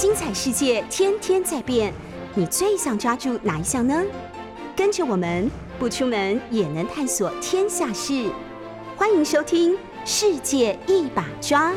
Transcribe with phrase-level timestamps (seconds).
[0.00, 1.92] 精彩世界天天在变，
[2.36, 4.00] 你最想抓住哪一项呢？
[4.76, 8.30] 跟着我们不出门也能探索天下事，
[8.96, 9.72] 欢迎收听
[10.04, 11.72] 《世界一把抓》。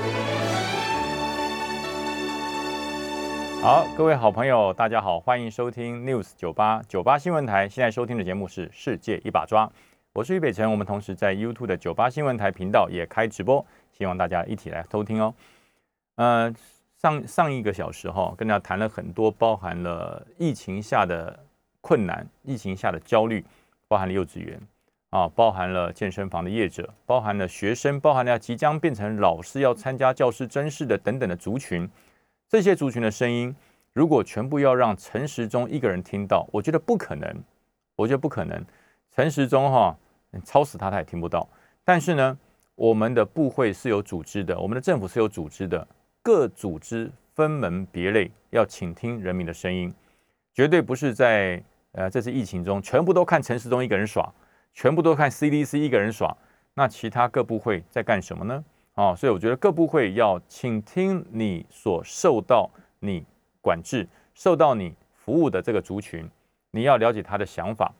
[3.59, 7.67] 好，各位好朋友，大家好，欢迎收听 News 九八九八新闻台。
[7.67, 9.65] 现在收听的节目是《世界一把抓》，
[10.13, 10.69] 我是于北辰。
[10.69, 13.65] 我们同时在 YouTube 的九八新闻台频道也开直播，
[13.97, 15.33] 希望大家一起来偷听哦。
[16.17, 16.53] 呃，
[17.01, 21.39] 上上一个小时哈，跟大家谈了很多，包含了疫情下的
[21.81, 23.43] 困难、疫情下的焦虑，
[23.87, 24.61] 包含了幼稚园
[25.09, 31.89] 啊，包含了健身房的业者，包含了学生，包含了即将变成老师要参加教师甄试的等等的族群。
[32.47, 33.55] 这些族群的声音，
[33.93, 37.43] 如果全部要让陈时中一个人听到，我觉得不可能。
[37.95, 38.63] 我觉得不可能。
[39.15, 39.97] 陈时中哈，
[40.43, 41.49] 操死他他也听不到。
[41.83, 42.37] 但是呢，
[42.75, 45.87] 我们的部会是有组织的，我们的政府是有组织的，
[46.23, 49.93] 各组织分门别类，要倾听人民的声音，
[50.53, 54.31] 绝对不是在呃这次疫情中全部都看陈时中一个人耍，
[54.73, 56.35] 全部都看 CDC 一个人耍。
[56.73, 58.63] 那其他各部会在干什么呢？
[58.93, 63.25] 哦，所以我觉得各部会要倾听你所受到你
[63.59, 66.29] 管制、受到你服务的这个族群，
[66.71, 67.91] 你要了解他的想法。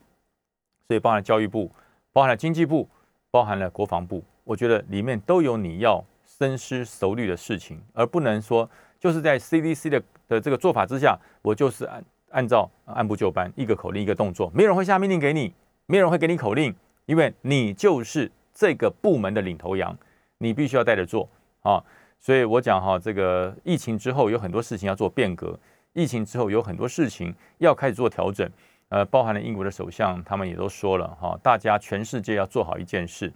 [0.86, 1.70] 所以包含了教育部、
[2.12, 2.88] 包含了经济部、
[3.30, 6.04] 包含了国防部，我觉得里面都有你要
[6.42, 15.54] 深思熟虑的事情，而不能说就是在 CDC 的的这个做法之下，我就是按按照按部就班，一个口令一个动作，没有人会下命令给你，
[15.86, 16.74] 没有人会给你口令，
[17.06, 19.96] 因为你就是这个部门的领头羊。
[20.38, 21.28] 你必须要带着做
[21.60, 21.80] 啊，
[22.18, 25.56] 所以我讲哈，这个疫情之后有很多事情要做变革，
[25.92, 28.50] 疫情之后有很多事情要开始做调整，
[28.88, 33.32] 呃，包含了英国的首相，他们也都说了哈，大家全世界要做好一件事，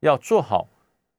[0.00, 0.68] 要做好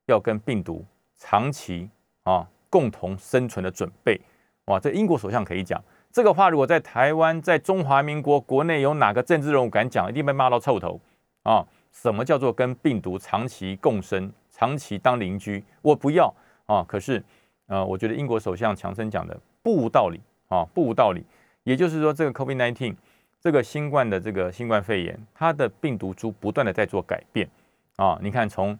[0.05, 0.85] 要跟病毒
[1.21, 1.87] 长期
[2.23, 4.19] 啊共同生存的准备。
[4.65, 5.79] 哇，这英国首相可以讲
[6.11, 10.99] 这个话，如果在台湾，在中华民国国内有哪个政治人物敢讲，一定被骂到臭头
[11.43, 11.63] 啊！
[11.91, 14.31] 什么叫做跟病毒长期共生？
[14.49, 16.33] 长期当邻居，我不要
[16.65, 16.83] 啊！
[16.87, 17.23] 可是，
[17.67, 21.23] 呃，我觉得英国首相强生讲的不无道理啊，不无道理。
[21.63, 22.95] 也就是说，这个 COVID-19，
[23.39, 27.47] 这个新冠的这个新冠肺炎，它的病毒株不断的在做改变
[27.95, 28.19] 啊。
[28.21, 28.77] 你看，从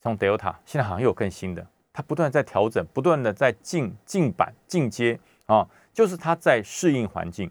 [0.00, 7.50] 从 Delta，现在好像又有更新的，它不断在调整，不断的在进进版进阶啊，就是它在适应环境。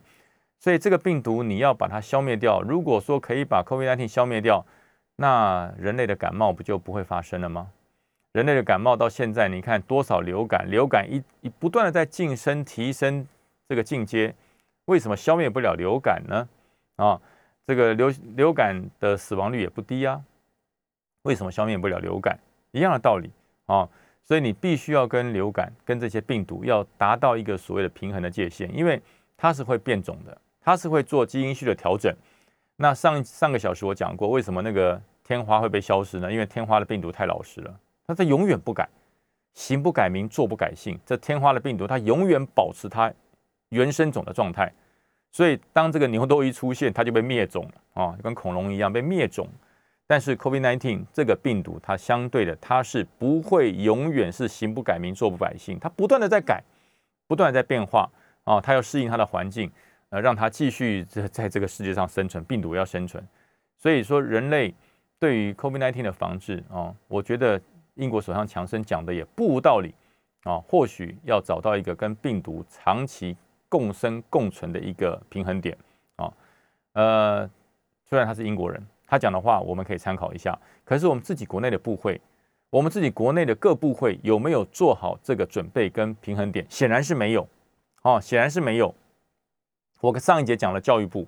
[0.59, 4.65] 所以，这个病毒你要把它消灭掉，如果说可以把 COVID-19 消灭掉。
[5.19, 7.71] 那人类的感冒不就不会发生了吗？
[8.33, 13.27] 人类的感冒到现在，你看多少流感，流感一一不断的在晋升、提升
[13.67, 14.35] 这个进阶，
[14.85, 16.47] 为什么消灭不了流感呢？
[16.97, 17.19] 啊，
[17.65, 20.21] 这个流流感的死亡率也不低啊，
[21.23, 22.39] 为什么消灭不了流感？
[22.71, 23.31] 一样的道理
[23.65, 23.87] 啊，
[24.23, 29.01] 所以你必须要跟流感、跟这些病毒要达到一个所谓的平衡的界限，因为
[29.35, 32.13] 它是会变种的，它是会做基因序的调整。
[32.75, 36.31] 那上上个小时我讲过，为什么那个天花会被消失呢？
[36.31, 38.87] 因为天花的病毒太老实了，它它永远不改，
[39.53, 40.99] 行不改名，坐不改姓。
[41.05, 43.11] 这天花的病毒它永远保持它
[43.69, 44.71] 原生种的状态，
[45.31, 49.47] 所以当这个牛痘一出现，它就被灭种了啊，跟恐龙一样被灭种。
[50.07, 56.63] 但是 COVID-19 这个病毒，它相对的它是不会永远是行不改名，坐不改姓，它不断的在改，
[57.27, 58.09] 不断的在变化
[58.43, 59.71] 啊，它要适应它的环境。
[60.09, 63.21] 呃，让它继续在在这个世界上生存，病毒要生存，
[63.77, 64.73] 所以说人类
[65.19, 67.59] 对于 COVID-19 的防治啊，我觉得
[67.95, 69.93] 英国首相强生讲的也不无道理
[70.43, 73.35] 啊，或许要找到一个跟病毒长期
[73.67, 75.77] 共生共存的一个平衡点
[76.15, 76.31] 啊。
[76.93, 77.49] 呃，
[78.05, 82.19] 虽然他是英国人，他讲的话我们可以参考一下，可是我们自己国内的部会，
[82.69, 86.65] 我们自己国内的各部会有没有做好这个准备跟平衡点？
[86.69, 87.47] 显然是没有，
[88.03, 88.93] 哦，显然是没有。
[90.01, 91.25] 我上一节讲了教育部，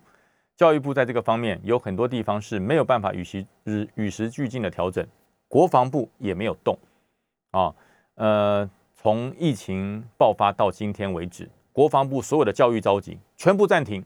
[0.57, 5.07] 教育部在这个方面有很多地方是没有办法与时与与时俱进的调整，
[5.47, 6.77] 国防部也没有动
[7.51, 7.73] 啊。
[8.15, 14.03] 呃，从疫情爆发到今天为止，国防部所有的教育召集全部暂停，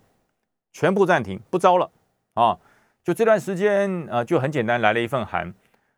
[0.71, 1.89] 全部暂停，不招了
[2.35, 2.59] 啊。
[3.03, 5.53] 就这段时间，呃，就很简单来了一份函，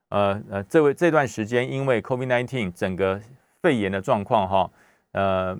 [0.10, 3.22] 呃呃，这位这段时间因为 COVID-19 整个
[3.62, 4.72] 肺炎的状况哈，
[5.12, 5.58] 呃，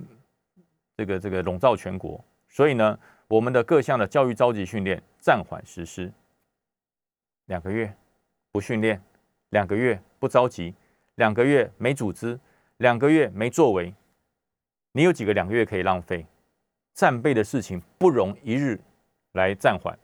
[0.96, 2.22] 这个这个笼罩全国。
[2.48, 2.98] 所以呢，
[3.28, 6.12] 我们的各项的教育召集训练暂缓实施
[7.44, 7.94] 两个月，
[8.50, 9.00] 不训练
[9.50, 10.74] 两个月，不着急
[11.14, 12.40] 两个月，没组织
[12.78, 13.94] 两个月，没作为。
[14.92, 16.26] 你有几个两个月可以浪费？
[16.94, 18.80] 战备的事情不容一日
[19.32, 19.96] 来暂缓，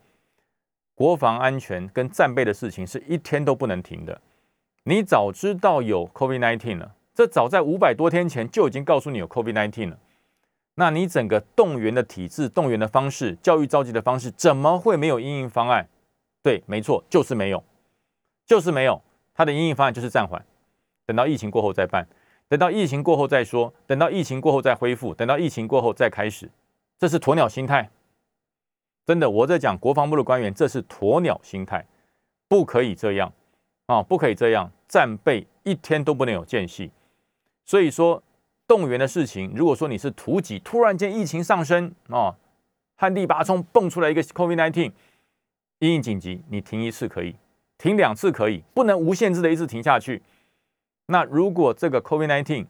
[0.94, 4.20] 国防安全跟战备的事情是一天都不能停的。
[4.84, 9.98] 你早知道有 COVID-19 了，这早在五百多天前就已经告诉你有 COVID-19 了。
[10.74, 15.88] 那你整个动员的体制、动员的方式、教育召集的方式，怎么会没有应应方案？
[16.42, 17.62] 对，没错，就是没有，
[18.46, 19.00] 就是没有。
[19.34, 20.44] 它的应应方案就是暂缓，
[21.06, 22.08] 等到疫情过后再办，
[22.48, 26.50] 等到疫情过后再说，等到疫情过后再恢复，等到疫情过后再开始。
[26.98, 27.90] 这是鸵鸟心态，
[29.06, 31.86] 真的，我在讲国防部的官员，这是鸵鸟心态，
[32.48, 33.32] 不可以这样
[33.86, 36.90] 啊，不可以这样，战备一天都不能有间隙。
[37.64, 38.22] 所以说。
[38.64, 42.34] 动员的事情，如果说你是突击，突然间疫情上升啊，
[42.96, 44.92] 旱地拔葱蹦出来一个 COVID-19，
[45.80, 47.36] 应紧急，你停一次可以，
[47.76, 50.22] 停两次可以，不能无限制的一直停下去。
[51.06, 52.66] 那如果这个 COVID-19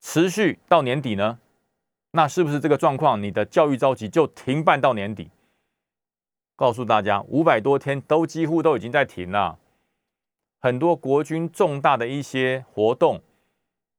[0.00, 1.38] 持续到年底呢？
[2.12, 5.30] 那是不是这个状况，你的教育召集就停办到年底？
[6.58, 9.60] 告诉大家，五百多天都几乎都已经在停了，
[10.58, 13.22] 很多国军重大的一些活动。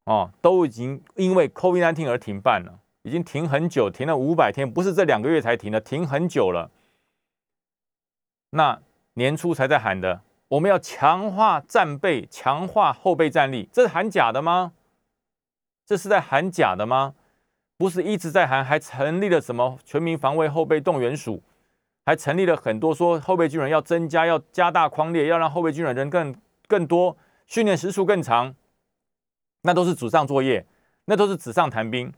[0.04, 6.70] 哦，都已经因为 COVID-19 而停办了，已经停很久，停了五百天，不是这两个月才停的，停很久了。
[8.50, 8.82] 那
[9.14, 14.74] 年初才在喊的，我们要强化战备，强化后备战力，这是喊假的吗？
[15.86, 17.16] 这是在喊假的吗？
[17.78, 21.42] 不是一直在喊，还成立了什么全民防卫后备动员署，
[22.10, 26.36] 还成立了很多说后备军人要增加，要加大框列，要让后备军人人更
[26.68, 27.16] 更多，
[27.46, 28.56] 训练时数更长。
[29.62, 30.66] 那都是纸上作业，
[31.06, 32.12] 那都是纸上谈兵。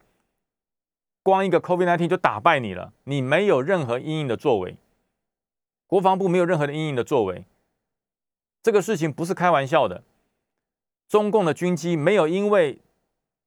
[1.21, 4.77] 光一个 COVID-19 就打败你了，你没有任何阴影的作为，
[5.87, 7.43] 国防部没有任何的阴影的作为。
[8.63, 10.05] 这个事情不是开玩笑的。
[11.09, 12.79] 中共的军机没有因为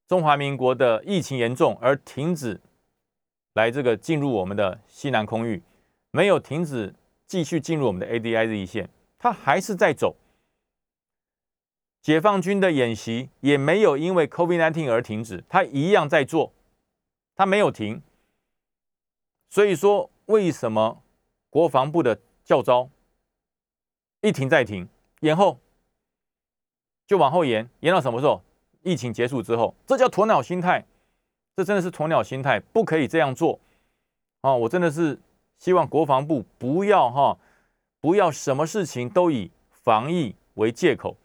[0.06, 2.60] 中华民国的疫情严重而停止
[3.54, 5.62] 来这个进入我们的西南空域，
[6.14, 6.94] 没有停止
[7.26, 8.88] 继续进入我们的 ADI 一线，
[9.18, 10.14] 它还是在走。
[12.00, 16.52] 解放军的演习也没有因为 COVID-19 而停止，他一样在做，
[17.34, 18.00] 他没有停。
[19.50, 21.02] 所以说，为什么
[21.50, 22.88] 国防部的教招
[24.20, 24.88] 一停再停，
[25.18, 25.58] 延后
[27.08, 28.40] 就往后延，延到什么时候？
[28.82, 30.86] 疫情结束之后，这叫鸵鸟心态，
[31.56, 33.58] 这真的是鸵鸟心态，不可以这样做
[34.42, 34.54] 啊！
[34.54, 35.18] 我真的是
[35.58, 37.38] 希望国防部不要哈，
[38.00, 41.16] 不要什么事情都以防疫为借口。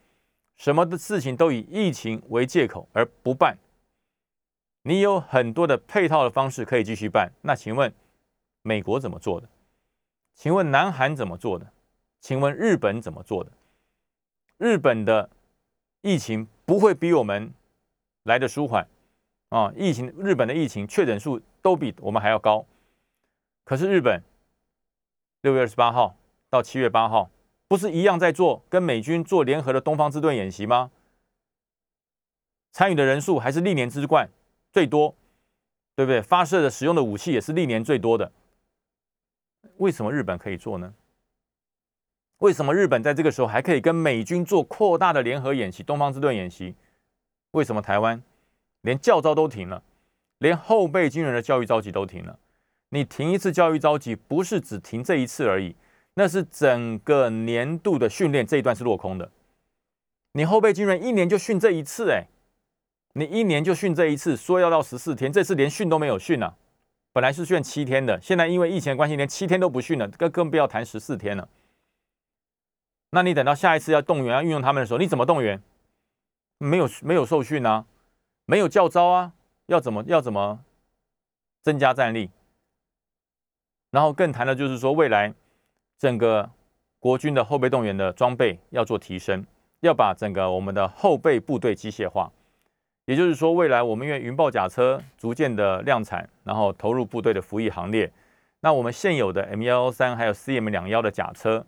[0.56, 3.58] 什么的事情都以疫情为借口而不办，
[4.82, 7.32] 你有很多的配套的方式可以继续办。
[7.42, 7.94] 那请问
[8.62, 9.48] 美国怎么做的？
[10.36, 11.72] 请问南韩怎么做的？
[12.20, 13.52] 请问日本怎么做的？
[14.58, 15.30] 日本的
[16.02, 17.54] 疫情不会比我们
[18.24, 18.86] 来的舒缓
[19.48, 19.72] 啊！
[19.78, 22.66] 疫情日本的疫情确诊数都比我们还要高，
[23.70, 24.24] 可是日本
[25.42, 26.18] 六月二十八号
[26.50, 27.30] 到七月八号。
[27.68, 30.90] 不是一样在做跟美军做联合的东方之盾演习吗？
[32.72, 34.28] 参与的人数还是历年之冠
[34.72, 35.14] 最多，
[35.96, 36.20] 对不对？
[36.20, 38.32] 发射的使用的武器也是历年最多的。
[39.78, 40.92] 为什么日本可以做呢？
[42.40, 46.74] 为什么日本在这个时候还可以跟美军做扩大的联合演习、东方之盾演习？
[47.52, 48.20] 为什么台湾
[48.82, 49.84] 连教招都停了，
[50.40, 52.40] 连后备军人的教育召集都停了？
[52.90, 55.76] 你停一次教育召集，不是只停这一次而已。
[56.16, 59.32] 那是整个年度的训练这一段是落空的。
[60.34, 62.28] 你后备军人一年就训这一次，哎，
[63.14, 66.58] 你一年就训这一次，说要到十四天，这次连训都没有训了。
[67.14, 71.48] 本来是训七天的，现在因为疫情关系，连七天都不训了，更更不要谈十四天了。
[73.12, 75.62] 那你等到下一次要动员要运用他们的时候，你怎么动员？
[76.58, 77.86] 没有没有受训啊，
[78.46, 79.34] 没有教招啊，
[79.68, 80.60] 要怎么要怎么
[81.64, 82.30] 增加战力？
[83.92, 85.34] 然后更谈的就是说未来。
[85.98, 86.50] 整个
[86.98, 89.46] 国军的后备动员的装备要做提升，
[89.82, 92.32] 要把整个我们的后备部队机械化。
[93.04, 98.10] 也就是说，未来我们因为云豹甲车逐渐的量产，然后投入部队的服役行列。
[98.62, 101.66] 那我们现有的 M 幺幺三还有 CM 两幺的甲车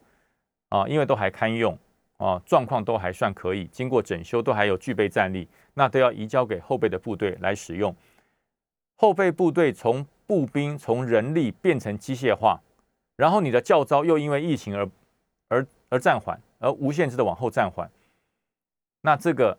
[0.69, 1.77] 啊，因为都还堪用
[2.15, 7.93] 啊，状况都还算可以，经过整修都还有具备战力，那都要移交给后备的部队来使用。
[8.95, 12.61] 后备部队从步兵从人力变成机械化。
[13.17, 14.89] 然后你的教招又因为疫情而
[15.50, 17.91] 而而暂缓，而无限制的往后暂缓。
[19.01, 19.57] 那这个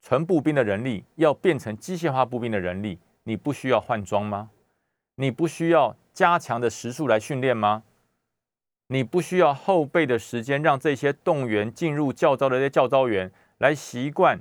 [0.00, 4.48] 纯步兵的人力要变成机械化步兵的人力，你不需要换装吗？
[5.16, 7.82] 你不需要加强的时数来训练吗？
[8.86, 14.40] 你不需要后备的时间让这些动员进入教招的这些教招员来习惯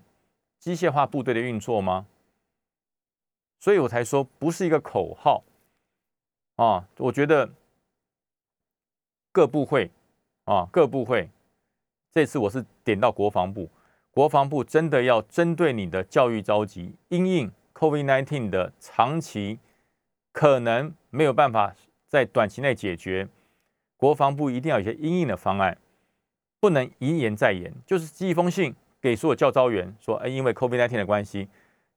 [0.57, 2.05] 机械化部队的运作吗？
[3.59, 5.43] 所以我才说不是一个口号
[6.55, 7.49] 啊，我觉得。
[9.31, 9.91] 各部会
[10.45, 11.29] 啊，各部会，
[12.09, 13.69] 这次我是点到国防部，
[14.09, 19.59] 国防部真的要针对你的教育召集，因应 COVID-19 的长期
[20.31, 21.75] 可能没有办法
[22.07, 23.27] 在短期内解决，
[23.97, 25.77] 国防部一定要有些因应的方案，
[26.61, 31.49] 不能一言再言，就是寄一封信给所有教招员说，哎，因为 COVID-19 的关系，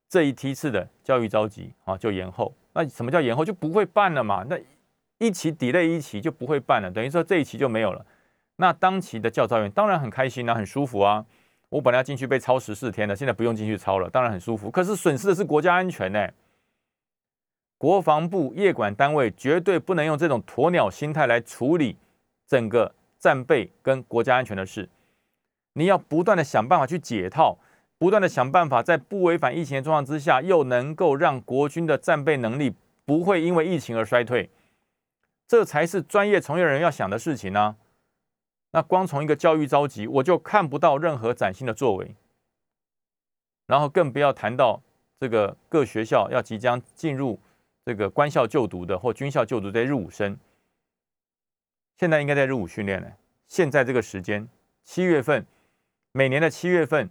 [0.08, 2.54] 这一梯次的教育召集啊就延后。
[2.72, 3.44] 那什么叫延后？
[3.44, 4.44] 就不会办了嘛？
[4.48, 4.58] 那
[5.18, 8.06] 一期抵 y 一期就不会办了，等于说这一期就没有了。
[8.56, 11.24] 那当期的教招员当然很开心啊，很舒服啊。
[11.68, 14.70] 我本来要进去被超十四天的，现在不用进去超了，当然很舒服。
[14.70, 16.28] 可是损失的是国家安全呢。
[17.76, 21.96] 国防部业管单位绝对不能用这种鸵鸟心态来处理
[22.46, 24.88] 整个战备跟国家安全的事。
[25.74, 27.58] 你要不断的想办法去解套，
[27.98, 32.74] 不断的想办法在不违反疫情的状况之下，又能够让国军的战备能力
[33.04, 34.50] 不会因为疫情而衰退，
[35.46, 37.76] 这才是专业从业人员要想的事情呢。
[38.70, 42.14] 那光从一个教育召集，我就看不到任何崭新的作为，
[43.66, 44.82] 然后更不要谈到
[45.18, 47.40] 这个各学校要即将进入
[47.84, 50.38] 这个官校就读的或军校就读的入伍生，
[51.96, 53.08] 现在应该在入伍训练呢。
[53.46, 54.46] 现在这个时间，
[54.84, 55.46] 七月份，
[56.12, 57.08] 每年的七月份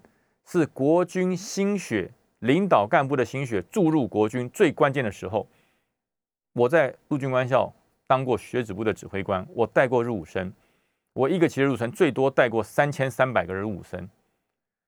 [0.49, 5.45] 是国军心血、领导干部的心血注入国军最关键的时候。
[6.53, 7.71] 我在陆军官校
[8.07, 10.51] 当过学子部的指挥官，我带过入伍生。
[11.11, 14.07] 我一个期的入生最多带过三千三百个入伍生，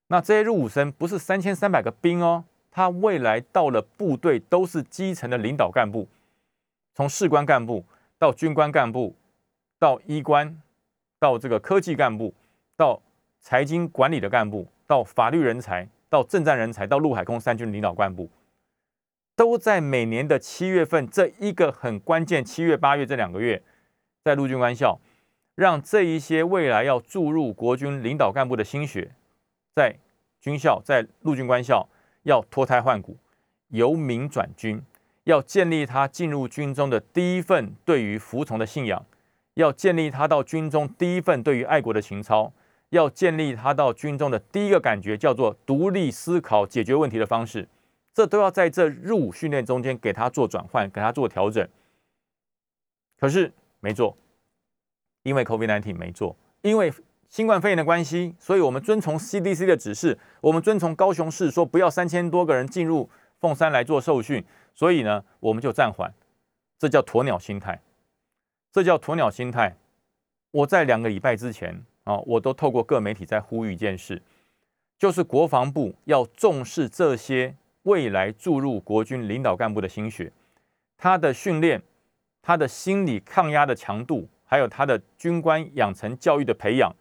[0.07, 6.07] 那这些入伍生不是三千三百个兵哦，他未来到了部队都是基层的领导干部，
[6.93, 7.83] 从士官干部
[8.17, 9.15] 到军官干部，
[9.77, 10.61] 到医官，
[11.17, 12.33] 到这个科技干部，
[12.77, 13.01] 到
[13.39, 18.27] 财经管理的干部，到法律人才，到政战人才，到陆海空三军领导干部，
[19.35, 23.61] 都在每年的七月份这一个很关键，七月八月这两个月，
[24.23, 24.99] 在陆军官校。
[25.53, 29.11] 让这一些未来要注入国军领导干部的心血，
[29.75, 29.97] 在
[30.39, 31.89] 军校、在陆军官校
[32.23, 33.17] 要脱胎换骨，
[33.67, 34.81] 由民转军，
[35.25, 39.05] 要建立他进入军中的第一份对于服从的信仰，
[39.55, 42.53] 要建立他到军中第一份对于爱国的情操，
[42.89, 47.67] 要建立他到军中的第一个感觉叫做独立思考解决问题的方式，
[48.13, 51.67] 这都要在这入伍训练中间给他做转换，给他做调整。
[53.19, 54.17] 可是没做。
[55.23, 56.91] 因为 COVID-19 没做，因为
[57.27, 63.09] 新冠肺炎的关系，所以我们遵从 CDC 的指示，我们遵从高雄市说不要三千多个人进入
[63.41, 64.43] 凤山来做受训，
[64.73, 66.11] 所以呢，我们就暂缓。
[66.79, 67.81] 这叫鸵鸟心态，
[68.71, 69.75] 这叫鸵鸟心态。
[70.51, 74.21] 我在两个礼拜之前啊，我都透过各媒体在呼吁一件事，
[74.97, 80.31] 就是国防部要重视这些未来注入国军领导干部的心血，
[80.97, 81.83] 他的训练，
[82.41, 84.27] 他的心理抗压的强度。
[84.51, 86.91] 还有他的军官养成教育的培养，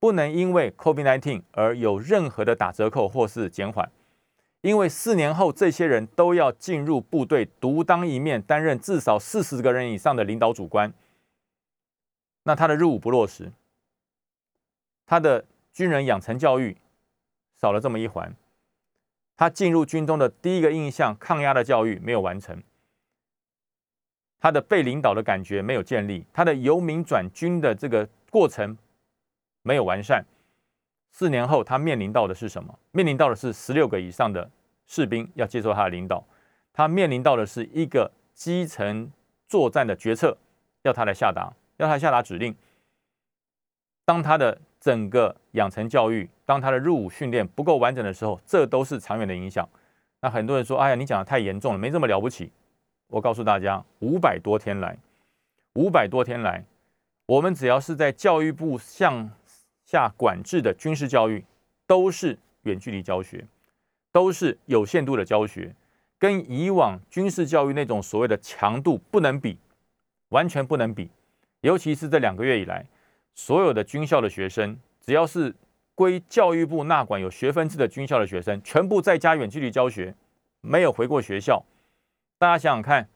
[0.00, 3.88] 不能因为 COVID-19 而有任何的打折扣或是减缓，
[4.62, 10.92] 因为四年后这些人都要进入部队独当一面，担任至少四十个人以上的领导主官。
[12.42, 13.52] 那他的入伍不落实，
[15.08, 16.76] 他的军人养成教育
[17.56, 18.36] 少了这么一环，
[19.38, 22.62] 他进入军中的第一个印象抗压的教育没有完成。
[24.38, 28.76] 他的被领导的感觉没有建立，他的由民转军的这个过程
[29.62, 30.22] 没有完善。
[31.10, 32.78] 四年后，他面临到的是什么？
[32.92, 34.50] 面临到的是十六个以上的
[34.86, 36.22] 士兵要接受他的领导，
[36.74, 39.10] 他面临到的是一个基层
[39.48, 40.36] 作战的决策，
[40.82, 42.54] 要他来下达，要他下达指令。
[44.04, 49.68] 当他的整个养成教育，当他的入伍训练不够完整的时候，这都是长远的影响。
[50.20, 52.50] 那很多人说：“哎呀，你讲的太严重了，没这么了不起。”
[53.08, 54.98] 我告诉大家，五百多天来，
[55.74, 56.64] 五百多天来，
[57.26, 59.30] 我们只要是在教育部向
[59.84, 61.44] 下管制的军事教育，
[61.86, 63.46] 都是远距离教学，
[64.12, 65.74] 都是有限度的教学，
[66.18, 69.58] 跟以往军事教育那种所谓的强度不能比，
[70.28, 71.10] 完全不能比。
[71.62, 72.84] 尤其是这两个月以来，
[73.38, 75.54] 所有的军校的学生，只要是
[75.94, 80.12] 归教育部纳管有学分制的军校的学生，全部在家远距离教学，
[80.60, 81.64] 没有回过学校。
[82.36, 83.08] 大家想想看，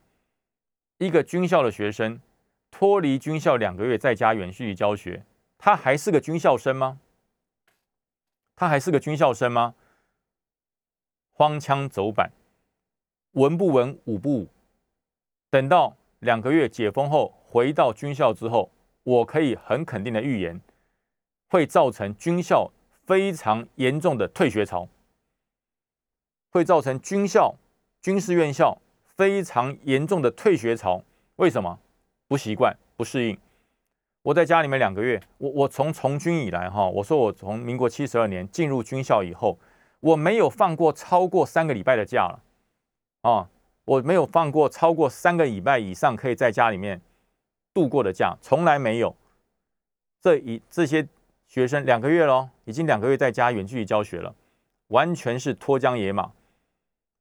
[0.99, 2.21] 一个军校的学生
[2.71, 5.25] 脱离军校两个月，在家远距离教学，
[5.59, 7.01] 他还是个军校生吗？
[8.55, 9.75] 他还是个军校生吗？
[11.33, 12.31] 荒腔走板，
[13.33, 14.47] 文不文，武不武。
[15.51, 18.71] 等到两个月解封后，回到军校之后，
[19.05, 20.61] 我可以很肯定的预言，
[21.49, 22.71] 会造成军校
[23.05, 24.89] 非常严重的退学潮，
[26.51, 27.55] 会造成军校、
[28.01, 28.79] 军事院校。
[29.15, 31.05] 非常严重的退学潮，
[31.37, 31.79] 为什么？
[32.27, 33.39] 不习惯，不适应。
[34.23, 39.59] 我在家里面两个月，我我从从军以来哈，我说我从民国七十二年进入军校以后，
[40.01, 42.43] 我没有放过超过三个礼拜的假了
[43.21, 43.51] 啊！
[43.85, 47.01] 我没有放过超过三个礼拜以上可以在家里面
[47.75, 49.17] 度过的假，从来没有。
[50.21, 51.09] 这一这些
[51.47, 54.35] 学生两个月喽，已经两个月在家远距离教学了，
[54.89, 56.33] 完全是脱缰野马，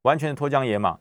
[0.04, 1.00] 完全是脱缰野马。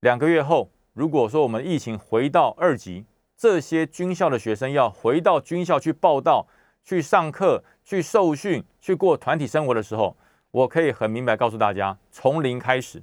[0.00, 3.04] 两个月后，如果说我们疫情回到二级，
[3.36, 6.46] 这些军校的学生要回到军校去报道、
[6.82, 10.16] 去上课、去受训、去过团体生活的时候，
[10.50, 13.02] 我可以很明白告诉大家，从零开始。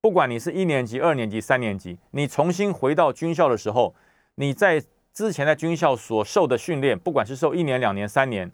[0.00, 3.94] 不管你是一年级、二年级、三年级，你重新回到军校的时候，
[4.40, 4.82] 你在
[5.12, 8.50] 之前在军校所受的训练，不管是受一年、两年、三年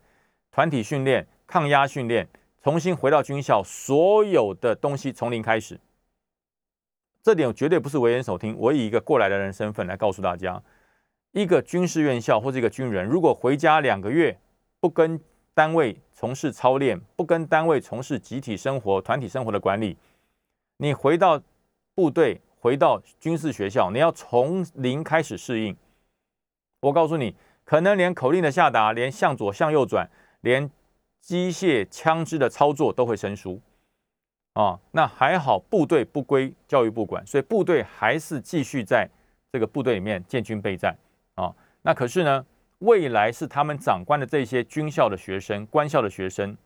[0.50, 2.28] 团体训练、抗压训练，
[2.60, 5.78] 重新回到军校，所有的东西从零开始。
[7.22, 10.60] 这点绝对不是危言耸听，我以一个过来的人身份来告诉大家：
[11.30, 14.36] 一个军事院校或者一个军人，如果回家两个月
[14.80, 15.20] 不跟
[15.54, 19.96] 单位从事操练，不跟单位从事集体生活、团体生活的管理。
[20.78, 21.40] 你回到
[21.94, 25.76] 部队，回到军事学校，你要从零开始适应。
[26.80, 27.32] 我告诉你，
[27.62, 30.68] 可能连口令的下达，连向左向右转，连
[31.20, 33.60] 机械枪支的操作都会生疏
[34.54, 34.80] 啊。
[34.90, 39.08] 那还好，部队不归教育部管，所以部队还是继续在
[39.52, 40.98] 这个部队里面建军备战
[41.36, 41.54] 啊。
[41.82, 42.44] 那可是呢，
[42.80, 46.56] 未来是他们长官的这些军校的学生、官校的学生，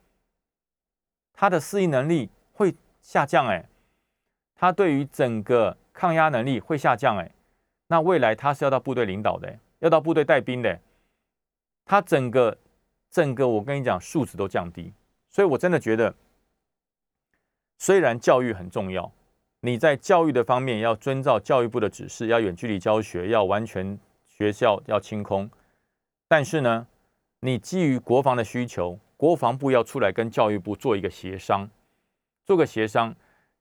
[1.35, 3.66] 他的适应能力会下降哎。
[4.54, 7.30] 他对于整个抗压能力会下降，哎，
[7.88, 10.80] 那未来他是要到部队领导的，要到部队带兵的，
[11.85, 12.57] 他整个
[13.11, 14.95] 整个我跟你讲素质都降低，
[15.28, 16.14] 所以我真的觉得，
[17.76, 19.12] 虽然教育很重要，
[19.61, 25.50] 你在教育的方面要遵照教育部的指示，要远距离教学，要完全学校要清空，
[26.26, 26.87] 但是呢，
[27.40, 31.69] 你基于国防的需求，国防部要出来跟教育部做一个协商，
[32.47, 33.14] 做个协商，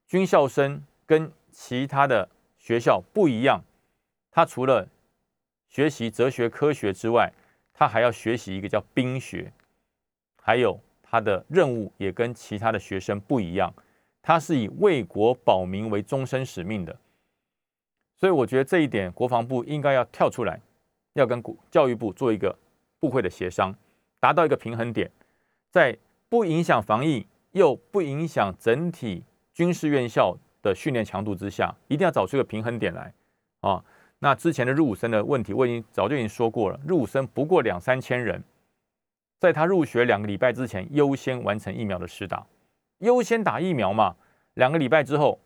[0.06, 0.82] 军校生。
[1.10, 2.28] 跟其他的
[2.58, 3.62] 学校不一样，
[4.30, 4.88] 他除了
[5.68, 7.32] 学习哲学科学之外，
[7.72, 9.52] 他还要学习一个叫兵学，
[10.40, 13.72] 还有他的任务也跟其他的学生不一样，
[14.20, 16.96] 他是以为国保民为终身使命的，
[18.16, 20.60] 所以我觉得这一点国防部应该要跳出来，
[21.14, 22.56] 要跟教育部做一个
[22.98, 23.74] 部会的协商，
[24.18, 25.10] 达到一个平衡点，
[25.70, 25.96] 在
[26.28, 29.24] 不影响防疫又不影响整体
[29.54, 30.36] 军事院校。
[30.62, 33.12] 的训练强度之下，一定要找出一个平衡点来
[33.60, 33.82] 啊！
[34.18, 36.78] 那之前的入伍生的问题，我已经早就已经说过了。
[36.86, 38.42] 入伍生不过两三千人，
[39.38, 42.46] 在他入学两个礼拜之前，优先完成疫苗的施打，
[42.98, 44.16] 优先打疫苗嘛。
[44.54, 45.40] 两个礼拜之后，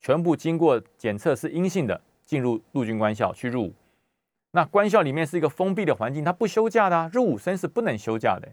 [0.00, 3.74] 全部经过检测是阴性的，进入陆军官校去入伍。
[4.52, 8.48] 那官校里面是一个封闭的环境，他不休假的，入伍生是不能休假的。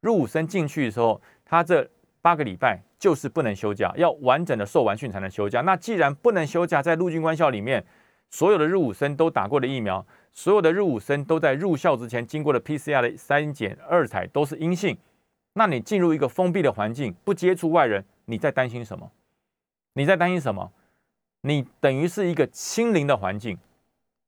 [0.00, 1.88] 入伍生进去的时候，他这。
[2.22, 5.60] 八个礼拜就是不能休假，要完整的受完训才能休假。
[5.62, 7.84] 那既然不能休假，在陆军官校里面，
[8.30, 14.96] 所有的入伍生都打过的疫苗，所有的入伍生都在入校之前经过了 PCR 的三检二采都是阴性，
[15.54, 19.10] 那你进入一个封闭的环境，不接触外人，你在担心什么？
[19.94, 20.72] 你在担心什么？
[21.40, 23.58] 你等于是一个清零的环境，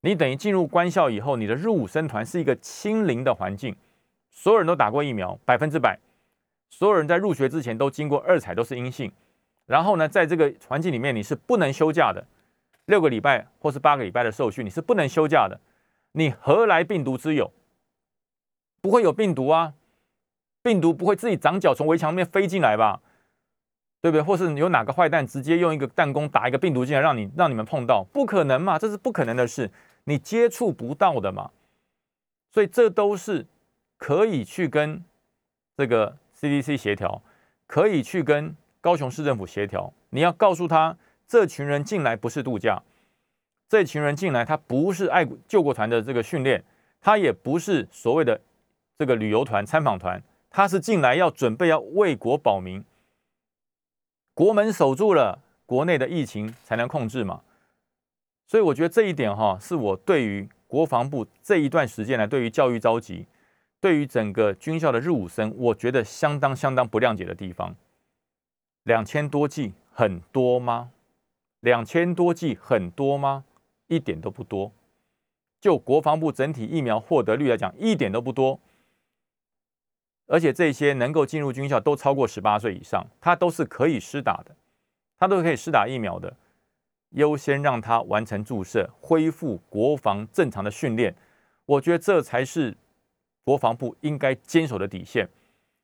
[0.00, 3.76] 你等于进入官校以后，你的入伍生团是一个清零的环境，
[4.30, 5.96] 所有人都打过疫苗，百分之百。
[6.76, 9.12] 所有人在入学之前都经过二采都是阴性，
[9.64, 12.26] 然后呢，在这个环境里面你是不能休假的，
[12.86, 15.60] 六个礼拜或是八个礼拜的受训你是不能休假的，
[16.10, 17.52] 你何来病毒之有？
[18.80, 19.74] 不会有病毒啊，
[20.62, 23.00] 病毒不会自己长脚从围墙面飞进来吧？
[24.00, 24.22] 对不对？
[24.22, 28.04] 或是有哪个坏蛋直接用一个弹弓打一个病毒进来让你让你们碰到？
[28.12, 29.70] 不可能嘛，这是不可能的事，
[30.06, 31.52] 你接触不到的嘛，
[32.50, 33.46] 所以这都是
[33.96, 35.04] 可以去跟
[35.76, 36.16] 这个。
[36.44, 37.22] CDC 协调
[37.66, 40.94] 可以去跟高雄市政府协调，你要告诉他，
[41.26, 42.82] 这群人进来不是度假，
[43.66, 46.62] 这群人进来他不是爱救国团的这个训练，
[47.00, 48.38] 他也不是所谓的
[48.98, 52.84] 这个旅游团参访团，他是进来要准备要为国保民，
[54.34, 57.40] 国门守住了，国内的疫情才能控制嘛。
[58.46, 63.26] 所以我觉得这一点哈，是我对于国防部这一段时间来对于教育召集。
[63.84, 67.76] 对于整个军校的入伍生，我觉得相当相当不谅解的地方。
[68.84, 70.90] 两千多剂很多吗？
[71.60, 73.44] 两千多剂很多吗？
[73.88, 74.72] 一点都不多。
[75.60, 78.58] 就国防部整体疫苗获得率来讲，一点都不多。
[80.28, 84.56] 而且这些能够进入军校都超过十八岁以上，他都是可以施打的，
[85.18, 86.34] 他都可以施打疫苗的。
[87.10, 91.14] 优先让他完成注射，恢复国防正常的训练。
[91.66, 92.74] 我觉得这才是。
[93.44, 95.28] 国防部应该坚守的底线，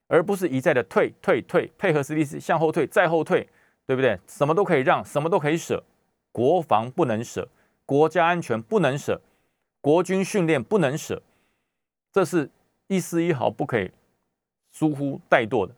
[0.08, 3.48] 而不是一再的退退退，配合 CDC 向后退再后退，
[3.86, 4.18] 对不对？
[4.26, 5.84] 什么都可以让，什么都可以舍，
[6.32, 7.48] 国防不能舍，
[7.84, 9.20] 国家安全不能舍，
[9.80, 11.22] 国军训练不能舍，
[12.12, 12.50] 这是
[12.88, 13.90] 一丝一毫不可以
[14.70, 15.74] 疏忽怠惰的，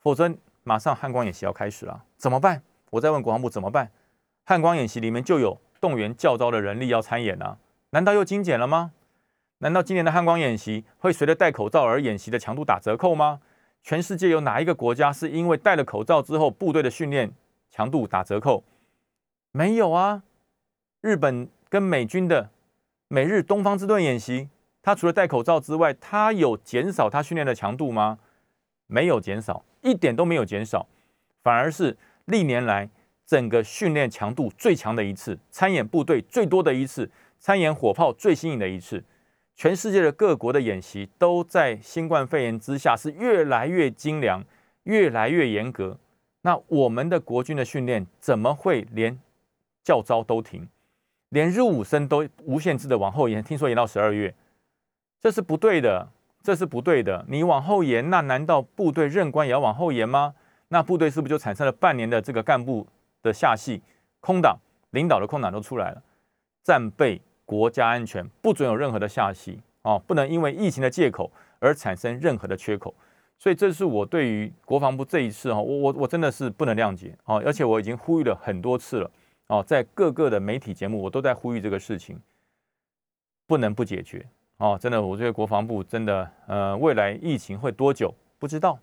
[0.00, 2.62] 否则马上汉光演习要开始了，怎么办？
[2.90, 3.90] 我再问国防部怎么办？
[4.44, 7.58] 汉光演习里面就有动员教招的人力要参演呢，
[7.90, 8.92] 难道又精简了吗？
[9.62, 13.40] 难道今年的汉光演习会随着戴口罩而演习的强度打折扣吗？
[13.82, 17.30] 全世界有哪一个国家是因为戴了口罩之后部队的训练
[17.70, 18.64] 强度打折扣？
[19.52, 20.22] 没有啊！
[21.02, 22.48] 日本跟美军的
[23.08, 24.48] 美日东方之盾演习，
[24.80, 28.18] 它除了戴口罩之外，它有减少它训练的强度吗？
[28.86, 30.86] 没有减少，一点都没有减少，
[31.42, 32.88] 反而是历年来
[33.26, 39.04] 整个训练强度最强的一次，参演部队最多的一次，参演火炮最新颖的一次。
[39.60, 44.42] 全世界的各国的演习都在新冠肺炎之下是越来越精良、
[44.84, 45.98] 越来越严格。
[46.40, 49.20] 那我们的国军的训练怎么会连
[49.84, 50.66] 教招都停，
[51.28, 53.44] 连入伍生都无限制的往后延？
[53.44, 54.34] 听说延到十二月，
[55.20, 56.08] 这是不对的，
[56.42, 57.26] 这是不对的。
[57.28, 60.34] 你往后延，那难道部队任官也要往后延吗？
[60.68, 62.86] 那部队是不是就产生了半年的这个干部
[63.22, 63.82] 的下戏、
[64.20, 64.58] 空档、
[64.92, 66.02] 领导的空档都出来了？
[66.64, 67.20] 战备。
[67.50, 72.94] 国家安全不准有任何的下戏哦，不能因为疫情的借口而产生任何的缺口，
[73.40, 79.10] 所以这是我对于国防部这一次哈，我我我真的是不能谅解啊，而且我已经呼吁了很多次了
[79.48, 82.20] 哦，在各个的媒体节目我都在呼吁这个事情，
[83.48, 84.24] 不能不解决。
[84.58, 88.78] 哦，真的，我觉得国防部真的呃，未来疫情会多久不知道，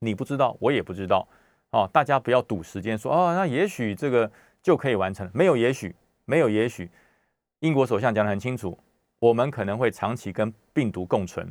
[0.00, 1.28] 你不知道，我也不知道。
[1.70, 4.28] 哦，大家不要赌时间说哦，那也许这个
[4.60, 6.90] 就可以完成，没有也许，没有也许。
[7.60, 8.78] 英国首相讲得很清楚，
[9.18, 11.46] 我们可能会长期跟病毒共存。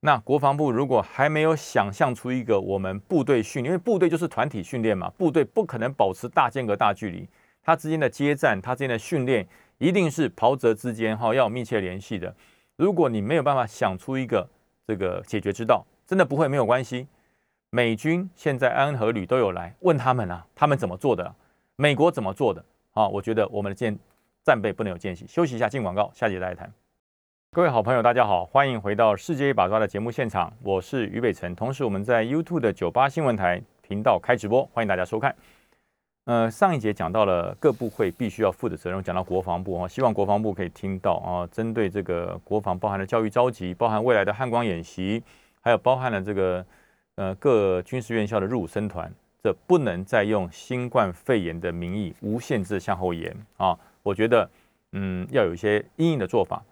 [0.00, 7.28] 那国防部如果还没有想象出一个我们部队训，因为部队就是团体训练嘛，部队不可能保持大间隔、大距离，
[7.62, 9.46] 它之间的接战、它之间的训练
[9.78, 12.34] 一定是袍泽之间哈要有密切联系的。
[12.74, 14.48] 如果你没有办法想出一个
[14.88, 17.06] 这个解决之道，真的不会没有关系。
[17.70, 21.32] 美军现在安和旅都有来问他们啊，他们怎么做的？
[21.76, 22.64] 美国怎么做的？
[22.92, 23.96] 啊，我觉得我们的建。
[24.48, 25.26] 战备不能有间隙。
[25.26, 26.72] 休息一下，进广告，下节再来谈。
[27.52, 31.54] 各位好朋友，大家好，欢迎回到《世界一把抓》的节目现场，我是于北辰。
[31.54, 35.36] 同时，我们在 YouTube 的九八新闻台频道开直播，欢迎大家收看。
[36.24, 45.22] 呃，上一节讲到了各部会必须要负的责任，讲到国防部啊，希望国防部可以听到啊，针对这个国防包含了教育召集，包含未来的汉光演习，
[45.60, 46.64] 还有包含了这个
[47.16, 53.78] 呃各军事院校的入伍生团，这不能再用新冠肺炎的名义无限制向后延啊。
[54.08, 54.50] 我觉得，
[54.92, 56.64] 嗯，要有一些阴影的做法。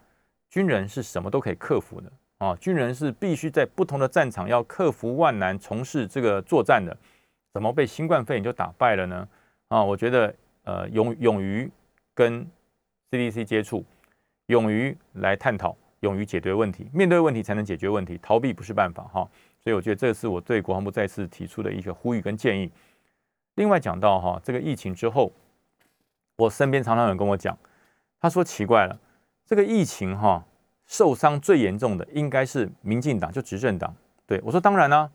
[0.49, 2.55] 军人是什么都可以克服的啊！
[2.55, 6.97] 军人是必须在不同的战场要克服万难，从事这个作战的。
[7.53, 9.27] 怎么被新冠肺炎就打败了呢？
[9.67, 11.69] 啊，我觉得，呃，勇勇于
[12.15, 12.47] 跟
[13.11, 13.85] CDC 接触，
[14.47, 19.29] 勇于来探讨，勇于解决问题，面对问题才能解决问题，逃避不是办法哈。
[19.59, 22.71] 所以我觉得这是我对国防部再次提出的一个呼吁跟建议。
[23.55, 25.31] 另外讲到哈，这个疫情之后。
[26.37, 27.57] 我身边常常有人跟我讲，
[28.19, 28.99] 他说奇怪了，
[29.45, 30.43] 这个疫情哈
[30.85, 33.93] 受伤最严重的应该是民进党，就执政党。
[34.25, 35.09] 对我说当然啦，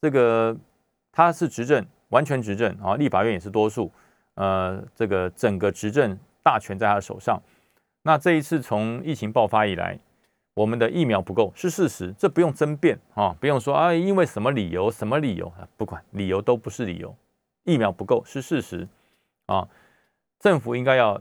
[0.00, 0.54] 这个
[1.10, 3.90] 他是执政，完全执政啊，立法院也是多数，
[4.34, 7.40] 呃，这个整个执政大权在他的手上。
[8.02, 9.98] 那这一次从疫情爆发以来，
[10.52, 17.16] 我们的疫苗不够是事实，这不用争辩啊，不用说啊，因为什么理由，什么理由啊，不管理由都不是理由，
[17.64, 18.86] 疫苗不够是事实
[19.46, 19.66] 啊。
[20.38, 21.20] 政府应该要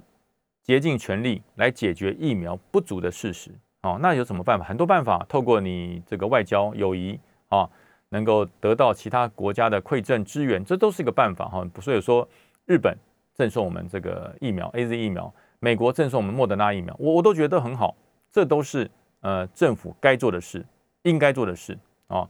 [0.62, 3.52] 竭尽全力来解决疫苗不足的事实
[3.82, 3.98] 哦。
[4.02, 4.66] 那有什么办法？
[4.66, 7.70] 很多办法，透过你这个外交友谊啊，
[8.10, 11.66] 能够得到其他国家的馈赠支援，这都是一个办法哈。
[11.80, 12.28] 所以说，
[12.66, 12.96] 日本
[13.34, 17.96] 赠送我们这个疫苗 A Z 疫苗，美国赠送我们莫德纳疫苗，我我都觉得很好，
[18.30, 18.90] 这都是
[19.22, 20.66] 呃政府该做的事，
[21.04, 21.78] 应该做的事
[22.08, 22.30] 啊。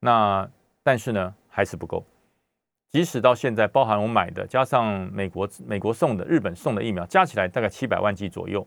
[0.00, 0.48] 那
[0.82, 2.04] 但是呢，还是不够。
[2.90, 8.66] 即使到现在，包含我买的，加上美国美国送的、日本送的疫苗，加起来大概七百万剂左右。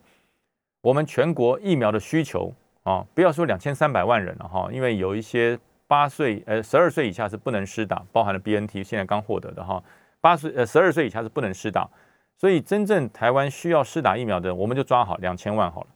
[0.82, 2.54] 我们全国疫苗的需求
[2.84, 5.58] 啊，不要说两千三百万人了哈，因为有一些
[5.88, 9.84] 八岁呃十二岁以下是不能施打，包含了 BNT 现在刚获得的哈，
[10.20, 11.90] 八岁呃十二岁以下是不能施打，
[12.38, 15.88] 所以真正台湾需要施打疫苗的，我们就抓好两千万好了，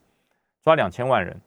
[0.63, 1.39] 抓两千万人。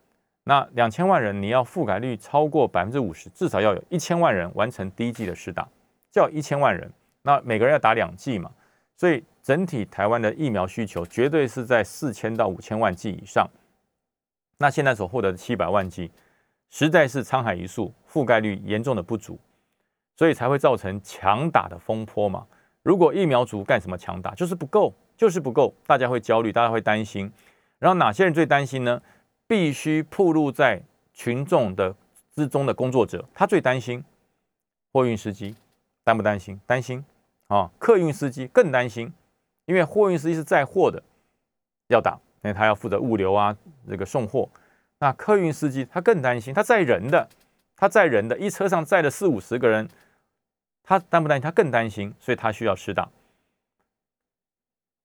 [0.45, 5.69] 那两千万人你要覆盖率超过百分之五十，至少要有一千万人完成第一剂的施打。
[6.11, 6.91] 叫一千万人，
[7.23, 8.51] 那每个人要打两剂嘛，
[8.97, 13.49] 所以整体台湾的疫苗需求绝对是在四千到五千万剂以上。
[14.59, 16.11] 那现在所获得的七百万剂，
[16.71, 19.39] 实在是沧海一粟，覆盖率严重的不足，
[20.17, 22.47] 所以才会造成强打的风波嘛。
[22.83, 24.35] 如果疫苗足干什么强打？
[24.35, 27.31] 就是不够，就是不够，大家会焦虑，大家会担心。
[27.79, 29.01] 然后哪些人最担心呢？
[29.47, 30.83] 必须暴露在
[31.15, 31.95] 群众的
[32.35, 34.05] 之中的工作者，他最担心。
[34.93, 35.55] 货运司机
[36.09, 36.59] 担不担心？
[36.65, 37.05] 担心
[37.49, 37.71] 啊！
[37.79, 39.13] 客运司机更担心，
[39.67, 41.03] 因为货运司机是载货的，
[41.89, 43.55] 要打，因为他要负责物流啊，
[43.87, 44.49] 这个送货。
[45.01, 47.29] 那客运司机他更担心，他载人的，
[47.77, 49.87] 他载人的，一车上载了四五十个人，
[50.83, 51.43] 他担不担心？
[51.43, 53.11] 他更担心，所以他需要施打。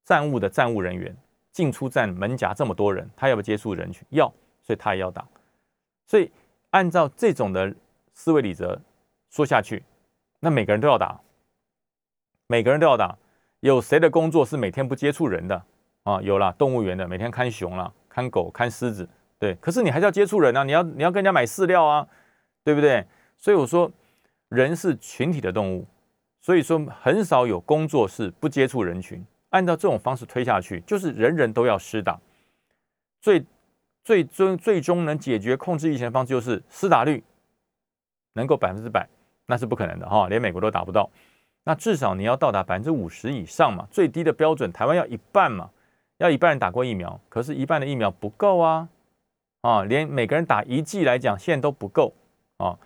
[0.06, 1.14] 站务的站务人员
[1.52, 4.08] 进出站门夹这么多人，他要不要接触人群？
[4.12, 5.28] 要，所以他也要打。
[6.08, 6.32] 所以
[6.70, 7.76] 按照这种的
[8.14, 8.82] 思维理则
[9.30, 9.84] 说下去，
[10.44, 11.22] 那每个人都要打，
[12.48, 13.18] 每个人都要打。
[13.62, 15.64] 有谁的工作是每天不接触人的
[16.04, 16.22] 啊？
[16.22, 19.08] 有了动物园的，每天看熊了，看狗，看狮子。
[19.40, 20.66] 对，可是你还是要接触人啊！
[20.66, 22.06] 你要你要跟人家买饲料啊，
[22.62, 23.08] 对不对？
[23.38, 23.90] 所以我说，
[24.50, 25.88] 人是群体的动物，
[26.42, 29.26] 所以说很少有工作是不接触人群。
[29.52, 32.20] 按照这种方式推下去，就是人人都要施打。
[33.22, 33.46] 最
[34.04, 37.24] 最终最终能解决控制疫情的方式，就是施打率
[38.34, 39.08] 能够百分之百，
[39.48, 41.10] 那是不可能的哈，连美国都达不到。
[41.66, 45.70] 那至少你要到达百分之五十以上嘛，最低的标准，台湾要一半嘛，
[46.18, 48.90] 要一半人打过疫苗，可是，一半的疫苗不够啊。
[49.62, 52.14] 啊，连每个人打一剂来讲，现在都不够
[52.58, 52.78] 啊，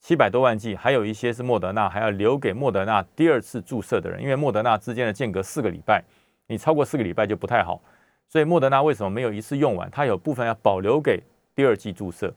[0.00, 6.02] 七百多万剂，还有一些是莫德纳，还要留给莫德纳第二次注射的人，因为莫德纳之间的间隔四个礼拜，
[6.46, 7.82] 你超过四个礼拜就不太好，
[8.30, 9.90] 所以莫德纳为什么没有一次用完？
[9.90, 11.22] 它有部分要保留给
[11.54, 12.32] 第二剂注射。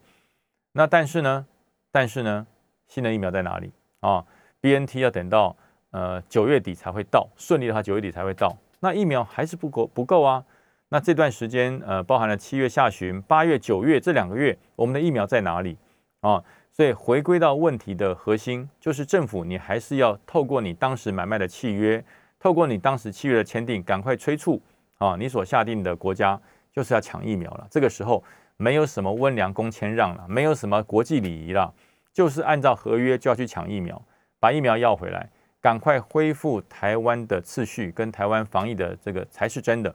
[0.74, 1.48] 那但是呢，
[1.90, 2.46] 但是呢，
[2.88, 4.24] 新的疫苗在哪里啊
[4.62, 5.56] ？B N T 要等到
[5.92, 10.44] 呃九月底才会到，顺利的话九月底才会到，那疫苗还是不够不够啊。
[10.90, 15.78] 那这段时间，呃，包含了七月下旬、八月、九月这两个月，我们的疫苗在哪里
[16.22, 16.44] 啊？
[16.72, 22.04] 所以回归到问题的核心，就是政府你还是要透过你当时买卖的契约，
[22.38, 24.62] 透过你当时契约的签订，赶快催促
[24.98, 26.40] 啊，你所下定的国家
[26.72, 27.66] 就是要抢疫苗了。
[27.72, 28.24] 这个时候
[28.58, 31.74] 没有什么温良恭谦让了，没有什么国际礼仪了，
[32.16, 34.02] 就是按照合约就要去抢疫苗，
[34.40, 39.94] 把疫苗要回来，赶快恢复台湾的次序跟台湾防疫的这个才是真的。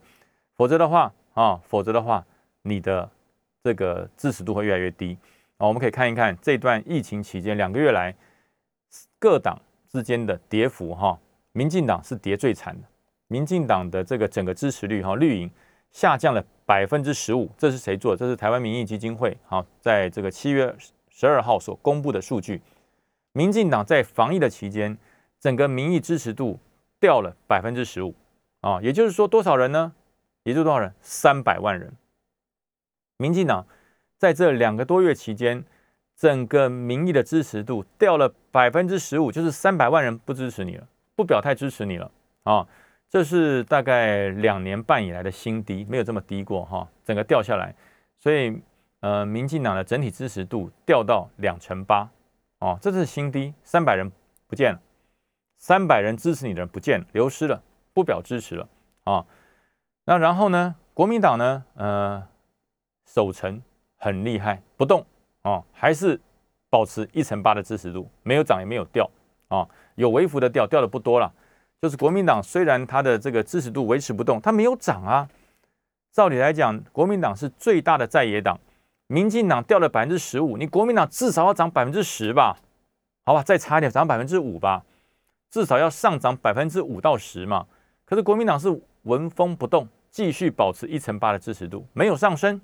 [0.55, 2.23] 否则的话啊，否则的话，
[2.61, 3.11] 你的
[3.65, 5.17] 这个支持度会越来越低
[5.57, 5.67] 啊。
[5.67, 8.15] 我们可以看一看这段疫情期间两个月来
[9.19, 11.19] 各党之间的跌幅哈。
[11.53, 12.87] 民进党是跌最惨的，
[13.29, 15.51] 民进党的这个整个支持率哈，绿营
[15.91, 17.51] 下降了百分之十五。
[17.57, 18.15] 这是谁做？
[18.15, 20.77] 这是台湾民意基金会好，在这个七月
[21.21, 22.63] 十二号所公布的数据。
[23.33, 24.97] 民进党在防疫的期间，
[25.39, 26.59] 整个民意支持度
[26.99, 28.15] 掉了百分之十五
[28.63, 29.93] 啊，也就是说多少人呢？
[30.45, 30.95] 也就多少人？
[31.03, 31.93] 三百万人。
[33.19, 33.67] 民进党
[34.17, 35.63] 在这两个多月期间，
[36.17, 42.11] 整个民意的支持度掉了百分之十五，就是三百万人不支持你了，不表态支持你了
[42.45, 42.67] 啊！
[43.11, 47.75] 这是大概两年半以来的新低，没有这么低过哈，整个掉下来。
[48.19, 48.59] 所以，
[49.01, 52.09] 呃，民进党的整体支持度掉到两成八
[52.59, 54.11] 哦，这是新低，三百人
[54.47, 54.81] 不见了，
[55.59, 57.63] 三百人支持你的人不见了，流失了，
[57.95, 58.69] 不表支持了
[59.05, 59.25] 啊！
[60.05, 60.75] 那然后呢？
[60.93, 61.65] 国民党呢？
[61.75, 62.23] 呃，
[63.07, 63.63] 守城
[63.97, 65.05] 很厉害，不动
[65.43, 66.21] 啊，还是
[66.69, 69.09] 保持一成八的支持度，没有涨也没有掉
[69.49, 71.33] 啊，有微幅的掉，掉的不多了。
[71.81, 75.27] 就是国民党虽然它的这个支持度维持不动，它没有涨啊。
[76.13, 78.59] 照理来讲，国民党是最大的在野党，
[79.11, 82.57] 民进党掉了百分之十五，你国民党至少要涨百分之十吧？
[83.25, 84.85] 好吧，再差一点，涨百分之五吧，
[85.51, 87.67] 至少要上涨百分之五到十嘛。
[88.05, 88.81] 可是国民党是。
[89.05, 92.61] 纹风不动，继续保持一成八的支持度，没有上升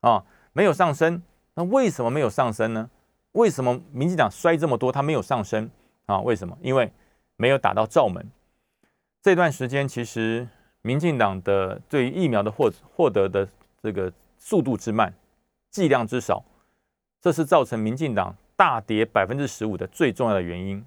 [0.00, 1.22] 啊，没有上升。
[1.54, 2.90] 那为什么没有上升呢？
[3.32, 5.70] 为什么民进党摔这么多，它没有上升
[6.04, 6.20] 啊？
[6.20, 6.54] 为什么？
[6.60, 6.92] 因为
[7.36, 8.30] 没有打到罩门。
[9.22, 10.46] 这段时间其实
[10.82, 13.48] 民进党的对于疫苗的获获得的
[13.82, 15.10] 这个速度之慢，
[15.70, 16.44] 剂量之少，
[17.20, 20.84] 这是造成民进党大跌百分之十五的最重要的原因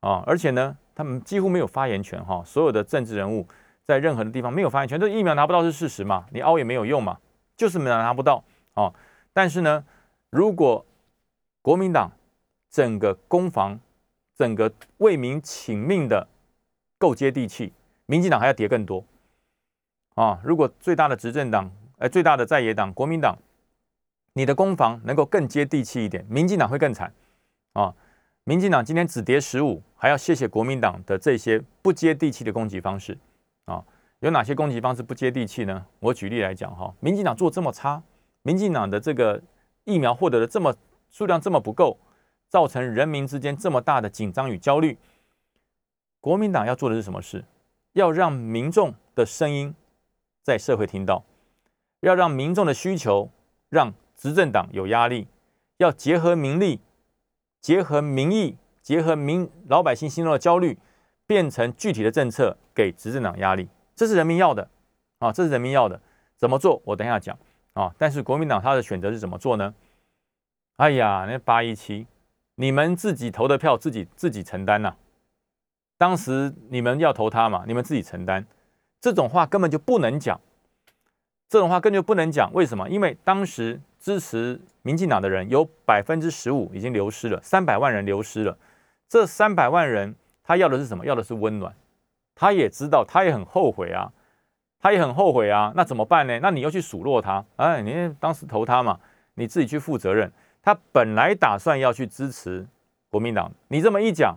[0.00, 0.22] 啊！
[0.26, 3.46] 而且呢，他们几乎没有发言权哈，所有的政治人物。
[3.84, 6.24] 在任何的地方没有发言权，这疫苗拿不到是事实嘛？
[6.30, 7.18] 你凹也没有用嘛，
[7.56, 8.42] 就是没拿不到
[8.74, 8.94] 啊。
[9.32, 9.84] 但是呢，
[10.30, 10.86] 如果
[11.60, 12.08] 国民党
[12.70, 13.78] 整个攻防、
[14.38, 16.28] 整个为民请命的
[16.96, 17.72] 够接地气，
[18.06, 19.04] 民进党还要跌更多
[20.14, 20.40] 啊。
[20.44, 21.68] 如果最大的执政党，
[21.98, 23.36] 哎，最大的在野党国民党，
[24.34, 27.12] 你的攻防能够更接地气一点，民进党会更惨
[27.74, 27.94] 啊。
[28.44, 33.16] 民进党今天只跌十五，还要谢谢国民党的这些不接地气的攻击方式。
[33.66, 33.84] 啊，
[34.18, 35.86] 有哪些攻击方式不接地气呢？
[36.00, 38.02] 我举例来讲哈，民进党做这么差，
[38.42, 39.40] 民进党的这个
[39.84, 40.74] 疫苗获得的这么
[41.08, 41.96] 数量这么不够，
[42.48, 44.98] 造成人民之间这么大的紧张与焦虑。
[46.20, 47.44] 国民党要做的是什么事？
[47.92, 49.72] 要让民众的声音
[50.42, 51.24] 在社会听到，
[52.00, 53.30] 要让民众的需求
[53.68, 55.26] 让执政党有压力，
[55.78, 56.78] 要结合民力，
[57.60, 60.78] 结合民意，结合民老百姓心中的焦虑，
[61.26, 63.68] 变成具体的政策给执政党压力。
[63.96, 64.70] 这是人民要的
[65.18, 65.32] 啊！
[65.32, 66.00] 这是人民要的。
[66.36, 66.80] 怎么做？
[66.84, 67.36] 我等一下讲
[67.72, 67.92] 啊！
[67.98, 69.74] 但是国民党他的选择是怎么做呢？
[70.76, 72.06] 哎呀，那八一七，
[72.54, 74.94] 你们自己投的票，自己自己承担呐。
[75.98, 78.46] 当时你们要投他嘛，你们自己承担。
[79.00, 80.40] 这种话根本就不能讲，
[81.48, 82.52] 这种话根本就不能讲。
[82.52, 82.88] 为什么？
[82.88, 88.58] 因为当时支持民进党的人有百分之十五已经流失了，三百万人流失了。
[89.08, 91.06] 这三百万人他要的是什么？
[91.06, 91.72] 要的是温暖。
[92.34, 94.12] 他也知道，他也很后悔啊，
[94.80, 95.72] 他也很后悔啊。
[95.76, 96.36] 那怎么办呢？
[96.42, 98.98] 那你要去数落他，哎，你当时投他嘛，
[99.34, 100.32] 你自己去负责任。
[100.60, 102.66] 他本来打算要去支持
[103.08, 104.36] 国民党，你这么一讲，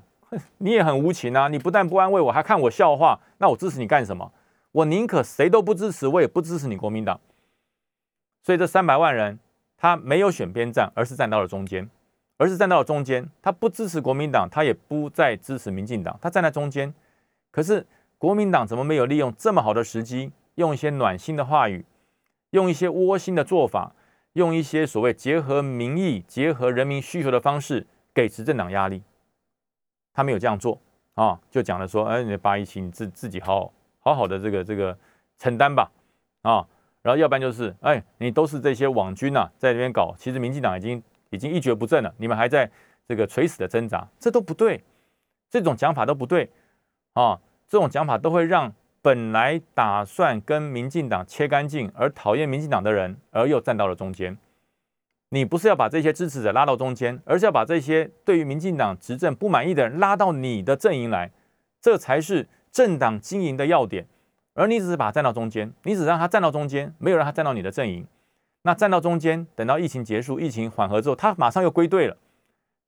[0.59, 1.47] 你也很无情啊！
[1.47, 4.31] 你不但不安慰我，还看我笑话，那我支持你干什么？
[4.71, 7.19] 我宁可谁都不支持，我也不支持你国民党。
[8.43, 9.39] 所以这三百万人，
[9.77, 11.89] 他没有选边站，而是站到了中间，
[12.37, 13.29] 而是站到了中间。
[13.41, 16.93] 他不支持国民党，他也不再支持民进党，他站在中间。
[17.51, 17.85] 可是
[18.17, 21.85] 国民党怎么没有利用这么好的时机，用一些暖心的话语，
[22.51, 23.93] 用一些窝心的做法，
[24.33, 29.03] 用一些所谓结合民意、结合人民需求的方式，给执政党压力？
[30.13, 30.79] 他没有这样做
[31.15, 34.97] 啊，就讲了说，哎，你八一七，你自自己好好好好的这个这个
[35.37, 35.91] 承担吧，
[36.41, 36.65] 啊，
[37.05, 42.67] 然后要不然就是，哎，你都是这些网军呐，在这边搞，其实民进党已经已经一蹶不振了，你们还在
[43.07, 44.83] 这个垂死的挣扎，这都不对，
[45.51, 46.49] 这种讲法都不对。
[47.13, 54.35] 啊，这种讲法都会让本来打算跟民进党切干净而讨厌民进党的人，而又站到了中间。
[55.29, 61.29] 你不是要把这些支持者拉到中间，而是要把这些对于民进党执政不满意的人拉到你的阵营来，
[61.79, 64.07] 这才是政党经营的要点。
[64.55, 68.07] 而你只是把他站到中间，你只让他站到中间，没有让他站到你的阵营。
[68.63, 72.17] 那站到中间，等到疫情结束、疫情缓和之后，他马上又归队了，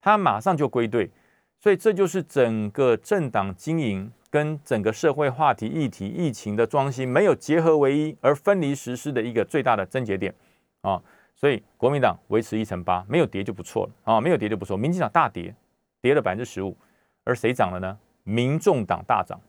[0.01, 1.11] 他马上就归队。
[1.59, 4.11] 所以这就是整个政党经营。
[4.29, 10.35] 跟整个社会话题议题、疫情的装新没有结合为一，而分离实施的一个最大的症结点
[10.81, 11.01] 啊，
[11.33, 14.75] 所以国民党维持一成八，没有跌就不错了啊，没有跌就不错。
[14.75, 15.55] 民进党大跌，
[16.01, 16.75] 跌了百分之十五，
[17.23, 17.97] 而谁涨了呢？
[18.23, 19.39] 民众党大涨，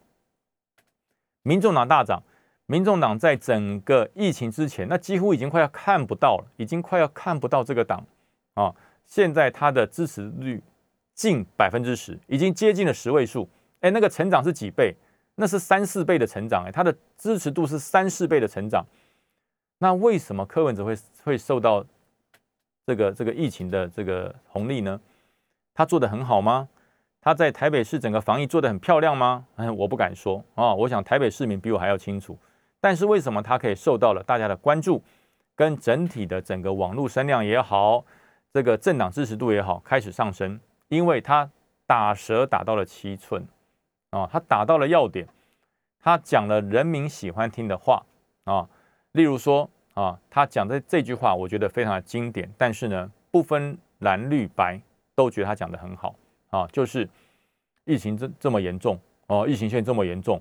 [1.48, 2.22] 民众党大涨，
[2.66, 8.04] 民众党在整个疫情之前，那几乎已经快要看不到了，已经快要看不到这个党
[8.52, 8.74] 啊，
[9.06, 10.62] 现在它的支持率
[11.14, 13.48] 近百分之十，已经接近了十位数。
[13.80, 14.94] 哎，那个成长是几倍？
[15.36, 18.84] 那是三四倍的成长，哎，他的支持度是三四倍的成长。
[19.78, 21.82] 那为什么柯文哲会会受到
[22.84, 25.00] 这个这个疫情的这个红利呢？
[25.72, 26.68] 他做的很好吗？
[27.28, 29.44] 他在台北市整个防疫做的很漂亮吗？
[29.56, 32.34] 哎，我不敢说啊，我想台北市民比我还要清楚。
[32.80, 35.02] 但是为什么他可以受到了大家的关注，
[35.54, 38.02] 跟整体的整个网络声量也好，
[38.50, 40.58] 这个政党支持度也好开始上升？
[40.88, 41.46] 因为他
[41.86, 43.46] 打蛇打到了七寸。
[44.08, 45.28] 啊，他打到了要点，
[46.02, 48.02] 他讲了人民喜欢听的话
[48.44, 48.66] 啊，
[49.12, 54.80] 例如说啊，他讲的这句话，我觉得非常的经典，但是呢，不分蓝绿白
[55.14, 56.14] 都觉得他讲的很好
[56.50, 57.08] 啊，就是
[57.84, 60.40] 疫情这这么严重哦，疫情现在这么严重，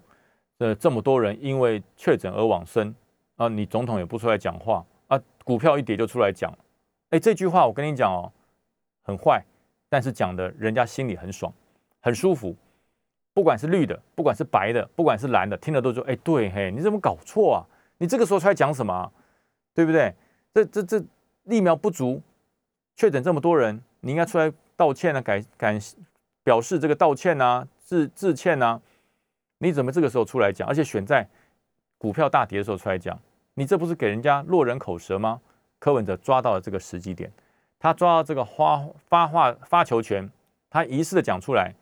[0.59, 2.93] 呃，这么多人因为确诊而往生
[3.35, 6.51] 啊，你总统也不出来讲话啊，股票一跌就出来讲，
[7.09, 8.31] 哎，这句话我跟你讲哦，
[9.03, 9.43] 很坏，
[9.89, 11.53] 但是讲的人家心里很爽，
[11.99, 12.55] 很舒服。
[13.33, 17.61] 不管是绿的，不管是白的，不管是蓝的，听了都说：“哎，对嘿，你怎么搞错啊？
[17.99, 19.11] 你这个时候出来讲什么？
[19.75, 20.11] 对不对？
[20.51, 21.05] 这这这
[21.43, 22.19] 疫苗不足，
[22.95, 25.77] 确诊这么多人，你应该出来道歉啊，感感
[26.43, 28.79] 表示这个道歉啊，致致歉啊。
[29.57, 30.65] 你怎么这个时候出来讲？
[30.67, 31.27] 而且选在
[31.97, 33.19] 股票大跌的时候出来讲，
[33.55, 35.41] 你这不是给人家落人口舌吗？
[35.79, 37.31] 柯文哲抓到了这个时机点，
[37.77, 40.29] 他抓到这个发发话发球权，
[40.69, 41.73] 他疑似的讲出来。”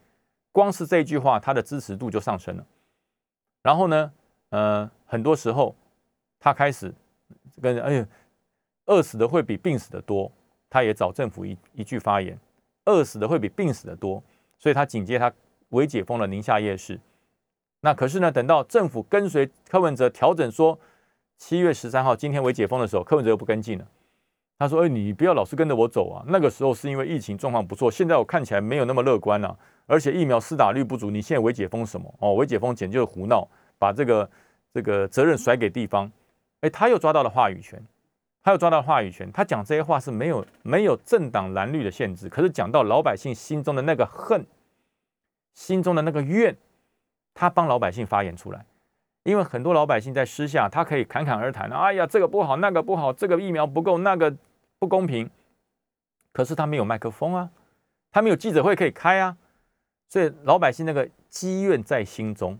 [0.53, 2.65] 光是这一句话，他的支持度就上升了。
[3.61, 4.13] 然后呢，
[4.51, 5.75] 呃，很多时候
[6.39, 6.93] 他开始
[7.61, 8.07] 跟哎呀，
[8.85, 10.31] 饿死的会比病死的多，
[10.69, 12.39] 他也找政府一一句发言，
[12.85, 14.23] 饿死的会比病死的多，
[14.57, 15.31] 所以他紧接他
[15.69, 16.99] 为解封了宁夏夜市。
[17.81, 20.79] 那可是呢，等到政府跟随柯文哲调整说
[21.37, 23.87] 七月十三号今天为解封的时候，柯文哲又不跟进了。
[24.57, 26.23] 他说：“哎，你不要老是跟着我走啊！
[26.27, 32.11] 那个时候是因为疫情状况不错，现在我看起来没有那么乐观了。”而且疫苗施打率不足，你现在为解封什么？
[32.19, 33.45] 哦，为解封简直就是胡闹，
[33.77, 34.29] 把这个
[34.73, 36.09] 这个责任甩给地方。
[36.61, 37.85] 哎，他又抓到了话语权，
[38.45, 39.29] 他有抓到话语权。
[39.31, 44.45] 他讲这些话是没有没有政党蓝绿的限制，可是讲到老百姓心中的那个恨，
[45.55, 46.55] 心中的那个怨，
[47.33, 48.63] 他帮老百姓发言出来，
[49.23, 54.31] 因为很多老百姓在私下，他可以侃侃而谈，哎呀，这个不好，那个不好，这个疫苗不够，那个
[54.77, 55.27] 不公平。
[56.31, 57.49] 可是他没有麦克风啊，
[58.11, 59.35] 他没有记者会可以开啊，
[60.07, 62.59] 所以老百姓那个积怨在心中，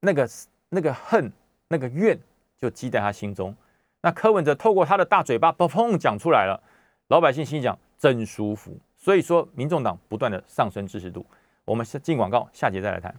[0.00, 0.28] 那个
[0.68, 1.32] 那个恨，
[1.68, 2.18] 那个怨
[2.58, 3.56] 就积在他心中。
[4.02, 6.62] 那柯文哲透过他的大嘴巴，砰砰讲出来了，
[7.08, 8.76] 老百姓心想真舒服。
[8.96, 11.24] 所以说，民众党不断的上升支持度。
[11.64, 13.14] 我们进广告，下节再来谈。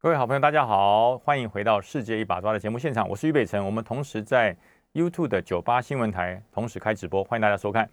[0.00, 3.64] 各位好朋友，大家好，欢迎回到《世界一把抓》的节目现场，我是于北辰。
[3.64, 4.56] 我们同时在
[4.92, 7.88] YouTube 的九八新闻台同时开直播，欢迎大家收看。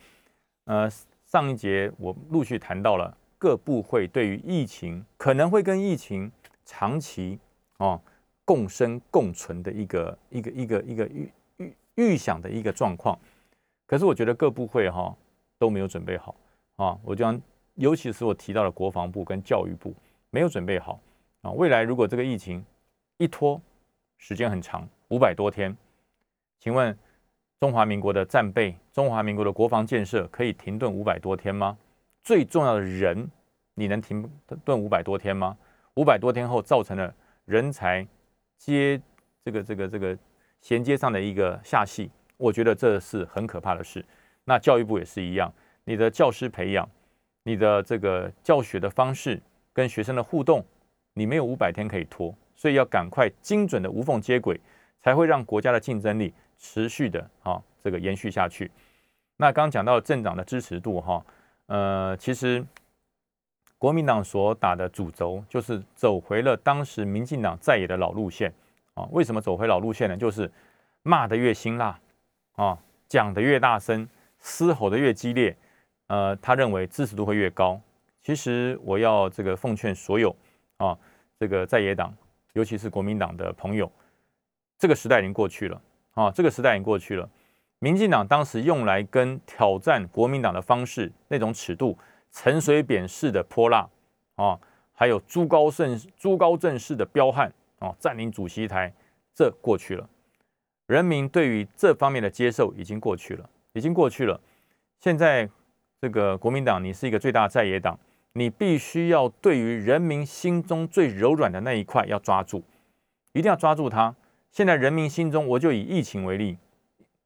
[0.66, 0.90] 呃。
[1.26, 6.32] 上一节我陆续谈到了各部会对于疫情可能会跟疫情
[6.64, 7.40] 长期
[7.78, 8.00] 哦
[8.46, 11.32] 共生共存的一个一个一个一个预
[11.96, 13.18] 预想的一个状况，
[13.86, 15.16] 可是我觉得各部会哈
[15.58, 16.36] 都没有准备好
[16.76, 17.40] 啊，我讲
[17.76, 19.94] 尤其是我提到了国防部跟教育部
[20.30, 21.00] 没有准备好
[21.42, 22.64] 啊，未来如果这个疫情
[23.18, 23.62] 一拖
[24.18, 25.76] 时间很长五百多天，
[26.60, 26.98] 请问？
[27.60, 31.78] 中华民国的战备，中华民国的国防建设可以停顿五百多天吗？
[32.22, 33.32] 最重要的人，
[33.74, 34.30] 你能停
[34.66, 35.58] 顿五百多天吗？
[35.96, 37.16] 五百多天后造成了
[37.46, 38.06] 人才
[38.58, 39.02] 接
[39.46, 40.18] 这个这个这个
[40.64, 44.04] 衔接上的一个下戏，我觉得这是很可怕的事。
[44.46, 45.54] 那教育部也是一样，
[45.84, 46.90] 你的教师培养，
[47.44, 49.40] 你的这个教学的方式
[49.72, 50.66] 跟学生的互动，
[51.14, 54.60] 你没有五百天可以拖，所以要赶快精准的无缝接轨，
[55.02, 56.34] 才会让国家的竞争力。
[56.66, 58.72] 持续的啊，这个延续下去。
[59.36, 61.26] 那刚刚讲到镇长的支持度哈，
[61.66, 62.64] 呃，其实
[63.78, 68.54] 国民党所打的主轴就是走回了当时民进党在野的老路线
[68.94, 69.08] 啊。
[69.12, 70.18] 为什么走回老路线呢？
[70.18, 70.52] 就是
[71.02, 72.00] 骂的越辛辣
[72.56, 72.78] 啊，
[73.08, 74.08] 讲的越大声，
[74.40, 75.56] 嘶吼的越激烈，
[76.08, 77.80] 呃，他认为支持度会越高。
[78.22, 80.36] 其实我要这个奉劝所有
[80.78, 80.98] 啊，
[81.38, 82.16] 这个在野党，
[82.54, 83.92] 尤其是国民党的朋友，
[84.78, 85.82] 这个时代已经过去了。
[86.14, 87.28] 啊，这个时代已经过去了。
[87.80, 91.98] 民进党当时用来跟挑战国民党的方式，那种尺度，
[92.32, 93.90] 陈水扁式的泼辣
[94.36, 94.58] 啊，
[94.94, 97.52] 还有朱高正朱高正式的彪悍
[97.84, 98.94] 哦，占领主席台，
[99.36, 100.10] 这过去了。
[100.88, 104.40] 人民对于这方面的接受已经过去了，已经过去了。
[105.02, 105.50] 现在
[106.00, 108.00] 这个国民党，你是一个最大在野党，
[108.32, 112.64] 你必须要对于人民心中最柔软的那一块要抓住，
[113.34, 114.16] 一定要抓住它。
[114.50, 116.58] 现在人民心中，我就以疫情为例，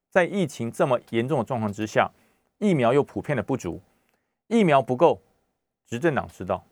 [0.10, 2.10] 在疫情这么严重的状况之下，
[2.58, 3.80] 疫苗又普遍的不足，
[4.48, 5.22] 疫苗不够，
[5.86, 6.66] 执政党知道，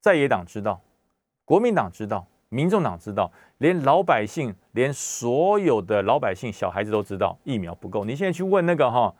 [0.00, 0.80] 在野党知道，
[1.44, 8.04] 国民党知道，民众党知道，连老百姓，连所有的老百姓、小孩子都知道疫苗不够。
[8.04, 9.12] 你现在去问那个哈，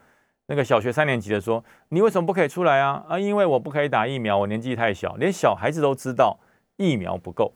[0.46, 3.04] 那个小学三年级的说，你为什么不可以出来啊？
[3.08, 5.16] 啊，因为我不可以打疫苗，我年纪太小。
[5.16, 6.38] 连小孩子都知道
[6.76, 7.52] 疫苗不够。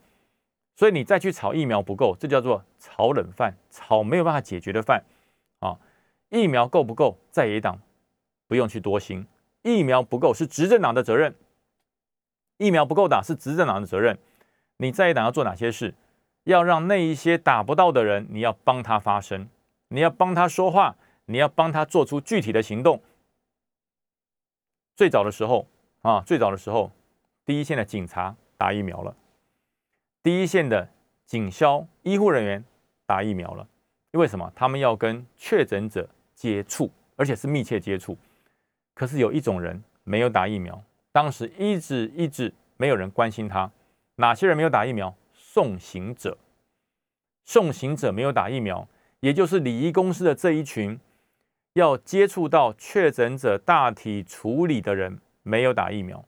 [0.74, 5.05] 所以你再去炒疫苗不够，这叫做炒冷饭，炒没有办法解决的饭
[5.61, 5.79] 啊！
[6.29, 7.81] 疫苗够不够，在野党
[8.47, 9.26] 不用去多心，
[9.62, 11.35] 疫苗不够是执政党的责任，
[12.59, 14.18] 疫苗不够打是执政党的责任。
[14.79, 15.95] 你在野党要做哪些事？
[16.45, 19.49] 要让那一些打不到的人，你要帮他发声，
[19.89, 23.03] 你要帮他说话，你要帮他做出具体的行动。
[24.97, 25.66] 最早的时候
[26.03, 26.91] 啊，最早的时候，
[27.45, 29.14] 第一线的警察打疫苗了。
[30.22, 30.89] 第一线的
[31.26, 32.64] 警消医护人员
[33.05, 33.68] 打疫苗了，
[34.12, 34.51] 因为什么？
[34.55, 38.16] 他们要跟确诊者接触，而且是密切接触。
[38.95, 43.70] 可是有一种人没有打疫苗，当时一直一直没有人关心他。
[44.21, 45.16] 哪些人没有打疫苗？
[45.33, 46.39] 送行者，
[47.45, 48.89] 送行者没有打疫苗，
[49.21, 50.99] 也就是礼仪公司的这一群
[51.75, 56.25] 要接触到确诊者大体处理的人没有打疫苗，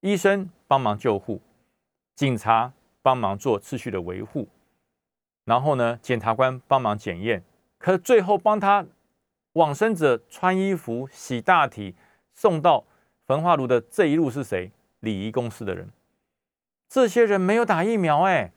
[0.00, 1.40] 医生帮忙救护。
[2.14, 4.46] 警察帮忙做秩序的维护，
[5.44, 7.42] 然后呢，检察官帮忙检验，
[7.78, 8.86] 可最后帮他
[9.54, 11.96] 往生者穿衣服、洗大体、
[12.32, 12.84] 送到
[13.26, 14.70] 焚化炉的这一路是谁？
[15.00, 15.90] 礼仪公司的人。
[16.90, 18.52] 这些人没有打疫苗，哎，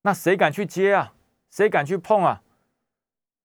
[0.00, 1.12] 那谁敢去接啊？
[1.50, 2.42] 谁敢去碰啊？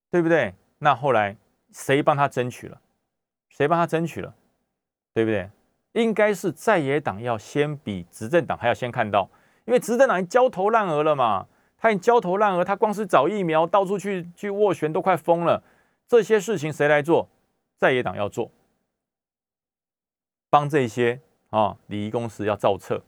[0.09, 0.55] 对不对？
[0.77, 1.35] 那后来
[1.73, 2.79] 谁帮他争取了？
[3.49, 4.33] 谁帮他争取了？
[5.13, 5.49] 对不对？
[5.91, 9.29] 应该是在野党要先比执政党还要先看到，
[9.65, 11.47] 因为执政党焦头烂额了嘛，
[11.77, 15.61] 他已经焦头烂额，他光是找疫苗到处去去斡旋都快疯了。
[16.07, 17.27] 这些事情谁来做？
[17.77, 18.49] 在野党要做，
[20.49, 21.19] 帮这些
[21.49, 23.03] 啊礼仪公司要造册，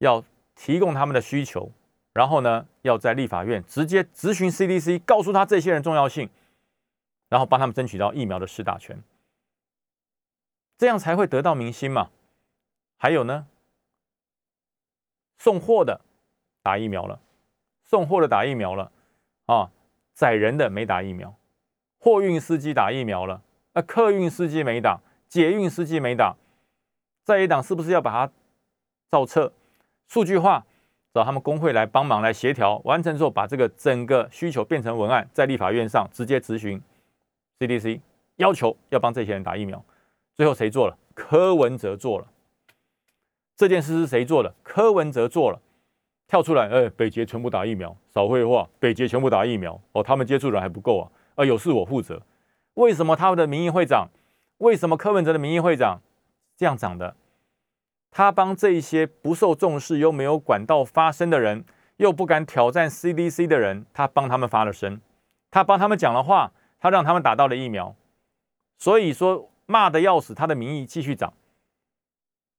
[0.00, 0.22] 要
[0.54, 1.70] 提供他们的需求，
[2.12, 6.28] 然后呢要在立法院直接咨询 CDC，告诉他这些人重要性，
[7.28, 9.02] 然后帮他们争取到疫苗的施打权。
[10.76, 12.10] 这样才会得到民心嘛？
[12.96, 13.46] 还有呢，
[15.38, 16.00] 送货的
[16.62, 17.20] 打疫苗了，
[17.84, 18.90] 送货的打疫苗了，
[19.46, 19.70] 啊，
[20.14, 21.34] 载人的没打疫苗，
[21.98, 23.42] 货运司机打疫苗了，
[23.74, 26.36] 啊，客运司机没打，捷运司机没打，
[27.22, 28.32] 在野党是不是要把它
[29.10, 29.52] 造册、
[30.10, 30.66] 数据化，
[31.14, 36.82] 找他们工会来帮忙来协调，完成之后把这个整个需求变成文案，在立法院上直接咨询
[37.60, 38.00] CDC，
[38.34, 39.80] 要求要帮这些人打疫苗，
[40.34, 40.98] 最后谁做了？
[41.14, 42.26] 柯文哲做了。
[43.56, 44.52] 这件事是谁做的？
[44.64, 45.60] 柯文哲做了，
[46.26, 51.06] 跳出来，哎，北捷全部打疫苗，少废话，北捷全部打疫苗，哦，他们接触人还不够啊，
[51.36, 52.20] 啊，有事我负责。
[52.74, 54.08] 为什么他们的民意会长，
[54.58, 56.00] 为什么柯文哲的民意会长
[56.56, 57.14] 这样长的？
[58.10, 61.64] 他帮这一些不受重视又没有管道发声的人，
[61.96, 65.00] 又不敢挑战 CDC 的人，他帮他们发了声，
[65.50, 67.94] 他帮他们讲了话，他让他们打到了疫苗。
[68.78, 71.32] 所以说骂的要死，他的民意继续涨。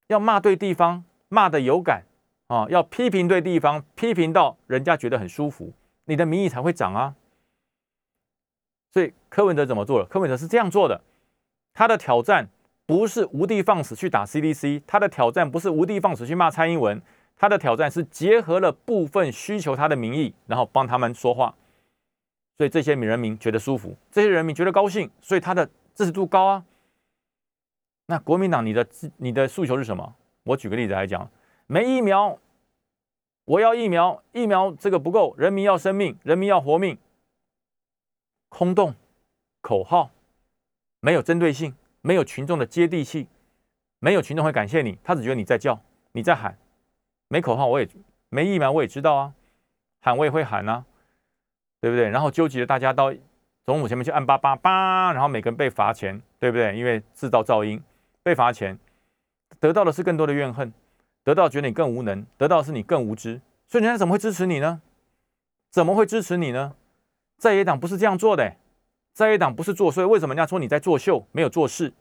[0.08, 2.04] 要骂对地方，骂的有感
[2.48, 2.68] 啊！
[2.70, 5.74] 要批评对地方，批评到人家觉得很舒服，
[6.06, 7.16] 你的民意才会涨啊！
[8.92, 10.06] 所以柯文哲怎么做了？
[10.06, 11.02] 柯文哲是这样做的，
[11.74, 12.50] 他的挑战
[12.92, 17.02] 不是无的放矢去打 CDC，他的挑战不是无的放矢去骂蔡英文，
[17.38, 21.56] 他的挑战是结合了部分需求他的民意，然后帮他们说话，
[22.58, 25.66] 所以这些人民觉得舒服，这些人民觉得高兴，所以他的
[25.96, 26.66] 支持度高啊！
[28.08, 28.86] 那国民党，你的
[29.16, 30.14] 你的诉求是什么？
[30.44, 31.32] 我举个例子来讲，
[31.68, 32.38] 没疫苗，
[33.46, 36.98] 我要疫苗，疫苗这个不够，人民要生命，人民要活命，
[38.50, 38.94] 空洞，
[39.62, 40.12] 口号，
[41.00, 43.28] 没有针对性，没有群众的接地气，
[44.00, 45.80] 没有群众会感谢你，他只觉得你在叫，
[46.12, 46.58] 你在喊，
[47.28, 47.88] 没口号我也
[48.30, 49.34] 没疫苗我也知道啊，
[50.02, 50.86] 喊我也会喊啊，
[51.80, 52.10] 对不对？
[52.10, 53.14] 然后纠集了大家到
[53.64, 56.76] 总统前面去按八八八，然后每个人被罚钱，对不对？
[56.78, 57.82] 因为制造噪音。
[58.24, 58.78] 被罚钱，
[59.60, 60.72] 得到的是更多的怨恨，
[61.24, 64.80] 得到觉得你更无能，得到的是你更无知，所以人家怎么会支持你呢？
[65.72, 66.76] 怎么会支持你呢？
[67.40, 68.56] 在野党不是这样做的，
[69.14, 71.92] 在野党不是作祟，为什么人家说你在作秀，没有做事？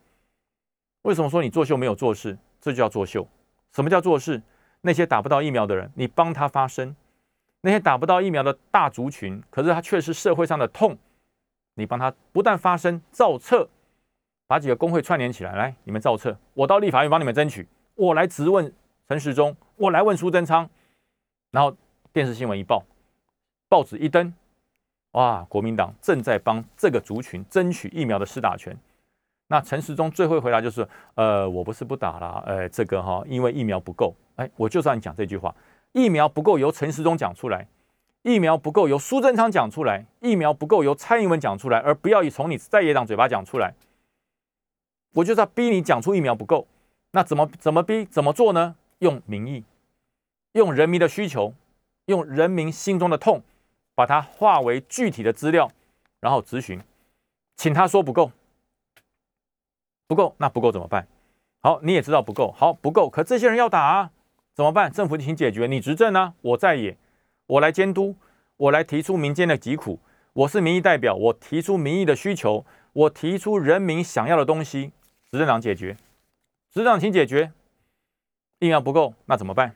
[1.03, 2.39] 为什么说你作秀没有做事？
[2.61, 3.27] 这就叫作秀。
[3.73, 4.43] 什么叫做事？
[4.83, 6.95] 那些打不到疫苗的人，你帮他发声；
[7.63, 10.97] 那些打不到疫苗的大族群，可是他却是社会上的痛，
[11.75, 13.69] 你帮他不但发声造册。
[14.47, 18.73] 把几个工会串联起来，来，你们造册，我到立法院帮你们争取，我来质问
[19.07, 20.69] 陈时中，我来问苏贞昌，
[21.53, 21.77] 然后
[22.13, 22.83] 电视新闻一报，
[23.69, 24.35] 报纸一登，
[25.13, 28.77] 哇，国民党正在帮这个族群争取疫苗的施打权。
[29.49, 30.87] 那陈时中最后回答就是，
[31.17, 35.53] 呃，我不是不打了，呃，这个哈，因为疫苗不够，哎，我就算讲这句话，
[35.91, 37.67] 疫苗不够由陈时中讲出来，
[38.23, 43.75] 疫苗不够由苏贞昌讲出来，疫苗不够由蔡英文讲出来，而不要以从你在野党嘴巴讲出来。
[45.15, 46.69] 我就是要逼你讲出疫苗不够，
[47.11, 48.77] 那怎么怎么逼怎么做呢？
[49.01, 49.65] 用民意，
[50.53, 51.53] 用人民的需求，
[52.05, 53.43] 用人民心中的痛，
[54.01, 55.71] 把它化为具体的资料，
[56.21, 56.81] 然后咨询，
[57.55, 58.33] 请他说不够，
[60.07, 61.07] 不够那不够怎么办？
[61.61, 64.11] 好，你也知道不够，好不够，可这些人要打啊，
[64.55, 64.91] 怎么办？
[64.91, 66.97] 政府请解决，你执政呢，我在野，
[67.45, 68.17] 我来监督，
[68.57, 70.01] 我来提出民间的疾苦，
[70.33, 74.93] 我是民意代表，我提出民意的需求，我提出人民想要的东西。
[75.31, 75.93] 执政党解决，
[76.73, 77.53] 执政党请解决。
[78.61, 79.75] 疫苗不够，那怎么办？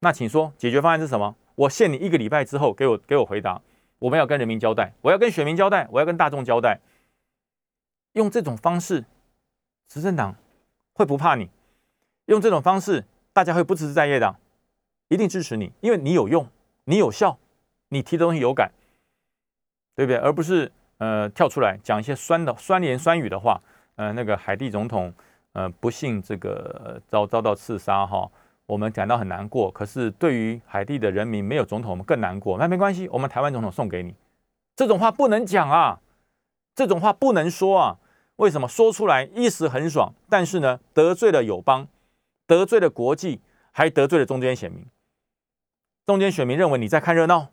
[0.00, 1.36] 那请说解决方案是什么？
[1.60, 3.60] 我限你一个礼拜之后给我给我回答。
[3.98, 6.80] 我们要跟人民交代，我要跟选民交代，我要跟大众交代。
[8.12, 9.04] 用这种方式，
[9.86, 10.34] 执政党
[10.94, 11.50] 会不怕你？
[12.26, 13.04] 用这种方式，
[13.34, 14.36] 大家会不支持在野党？
[15.08, 16.48] 一定支持你，因为你有用，
[16.84, 17.38] 你有效，
[17.90, 18.72] 你提的东西有感，
[19.94, 20.16] 对不对？
[20.16, 23.60] 而不是呃跳出来讲一些酸的酸言酸语的话。
[23.96, 25.12] 呃，那个海地总统，
[25.52, 28.26] 呃，不幸这个遭遭到刺杀哈，
[28.70, 29.68] 我们感到很难过。
[29.72, 32.56] 可是对于海地的人民，没有总统我们更难过。
[32.56, 34.14] 那没关系，我们台湾总统送给你。
[34.76, 36.00] 这种话不能讲啊，
[36.74, 37.98] 这种话不能说啊。
[38.36, 41.86] 为什么说出来一时很爽，但是呢，得罪了友邦，
[42.46, 43.40] 得罪了国际，
[43.70, 44.86] 还得罪了中间选民。
[46.06, 47.48] 中间选民认为你在看热闹，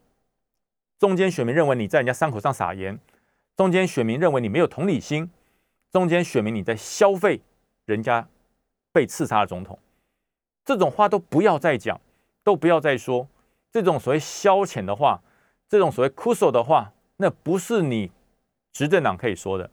[0.98, 2.98] 中间选民认为你在人家伤口上撒盐，
[3.58, 5.30] 中间选民认为你没有同理心。
[5.92, 7.42] 中间选民你在消费
[7.86, 8.28] 人家
[8.94, 9.78] 被刺杀的总统，
[10.68, 11.98] 这种话都不要再讲，
[12.44, 13.26] 都不要再说
[13.72, 15.22] 这种所谓消遣的话，
[15.70, 18.12] 这种所谓哭诉的话，那不是你
[18.74, 19.72] 执政党可以说的，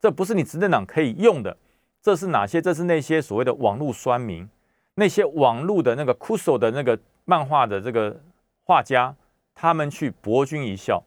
[0.00, 1.56] 这不是你执政党可以用的，
[2.00, 2.62] 这是哪些？
[2.62, 4.48] 这是那些所谓的网络酸民，
[4.94, 8.16] 那些网络的那个哭诉的那个漫画的这个
[8.62, 9.12] 画家，
[9.56, 11.02] 他们去博君一笑。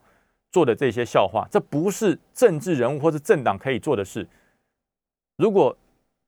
[0.52, 4.26] 做的这些笑话，这不是政治人物或是政党可以做的事。
[5.36, 5.78] 如果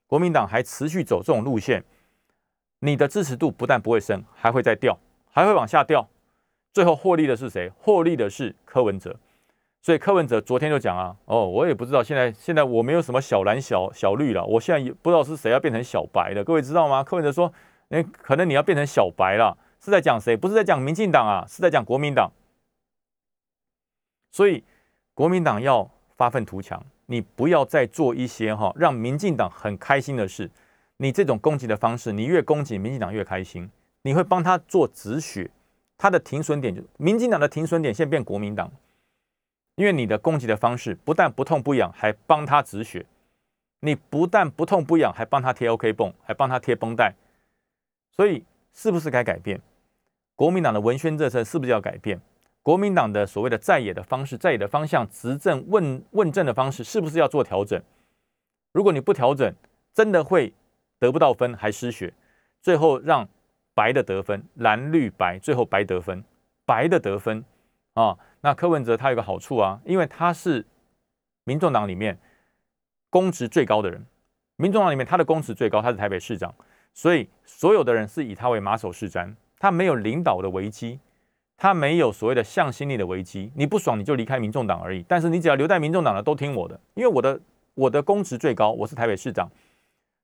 [0.05, 1.81] 国民党还持续走这种路线，
[2.79, 4.97] 你的支持度不但不会升，还会再掉，
[5.31, 6.07] 还会往下掉。
[6.73, 7.71] 最后获利的是谁？
[7.79, 9.19] 获利的是柯文哲。
[9.81, 16.43] 所以柯文哲昨天就讲啊，哦，我也不知道现在现在我没有什么小蓝小小绿了，我现在也不知道是谁要变成小白了。
[16.43, 17.03] 各位知道吗？
[17.03, 17.51] 柯文哲说，
[17.89, 20.35] 哎，可能你要变成小白了，是在讲谁？
[20.35, 22.29] 不是在讲民进党啊，是在讲国民党。
[24.31, 24.63] 所以
[25.13, 30.51] 国民党要发愤图强，你不要再做一些哈让民进党很开心的事。
[30.97, 33.69] 你这种攻击的方式，你越攻击民进党越开心，
[34.01, 35.49] 你会帮他做止血，
[35.97, 38.71] 他的停损点就民进党的停损点，现在变国民党。
[39.75, 43.05] 因为你的攻击的方式不但不痛不痒，还帮他止血。
[43.81, 47.13] 你不但不痛不痒，还帮他贴 OK 绷，还帮他贴绷带。
[48.11, 48.43] 所以
[48.73, 49.61] 是不是该改变？
[50.35, 52.19] 国民党的文宣政策是不是要改变？
[52.63, 57.79] 国民党的所谓的在野的方式、在野的方向、执政问问政的方式，是不是要做调整？
[58.71, 59.53] 如果你不调整，
[59.93, 60.51] 真的会
[60.99, 62.13] 得不到分，还失血，
[62.61, 63.27] 最后让
[63.73, 66.23] 白的得分，蓝绿白，最后白得分，
[66.65, 67.43] 白的得分
[67.93, 68.17] 啊。
[68.41, 70.65] 那柯文哲他有个好处啊，因为他是
[71.43, 72.17] 民众党里面
[73.09, 74.05] 公职最高的人，
[74.55, 76.53] 民众党里面他的公职最高，他是台北市长，
[76.93, 80.99] 所以所有的人是以他为马首是瞻，他没有领导的危机，
[81.57, 87.39] 他没有所谓的向心力的危机，你不爽你就离开民众党而已，但是你只要留在民众党的都听我的，因为我的
[87.75, 89.49] 我的公职最高，我是台北市长，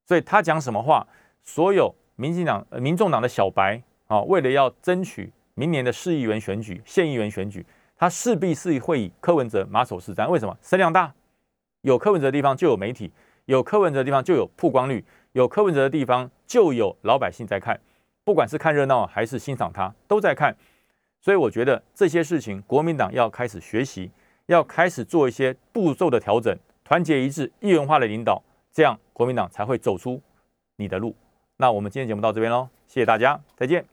[0.06, 1.08] 所以他讲什么话，
[1.44, 7.66] 所有民进党、民众党的小白啊，为了要争取明年的市议员选举、县议员选举。
[7.96, 10.58] 他势必是会以柯文哲马首是瞻，为什么？
[10.62, 11.14] 声量大，
[11.82, 13.10] 有柯文哲的地方就有媒体，
[13.46, 17.80] 有柯文哲的地方就有曝光率，有柯文哲的地方就有老百姓在看，
[18.26, 20.54] 不管是看热闹还是欣赏他，都在看。
[21.22, 24.12] 所以我觉得这些事情，国民党要开始学习，
[24.48, 28.42] 要开始做一些步骤的调整，团结一致、一元化的领导，
[28.74, 30.22] 这样国民党才会走出
[30.78, 31.16] 你的路。
[31.58, 33.93] 那我们今天节目到这边喽，谢谢大家，再见。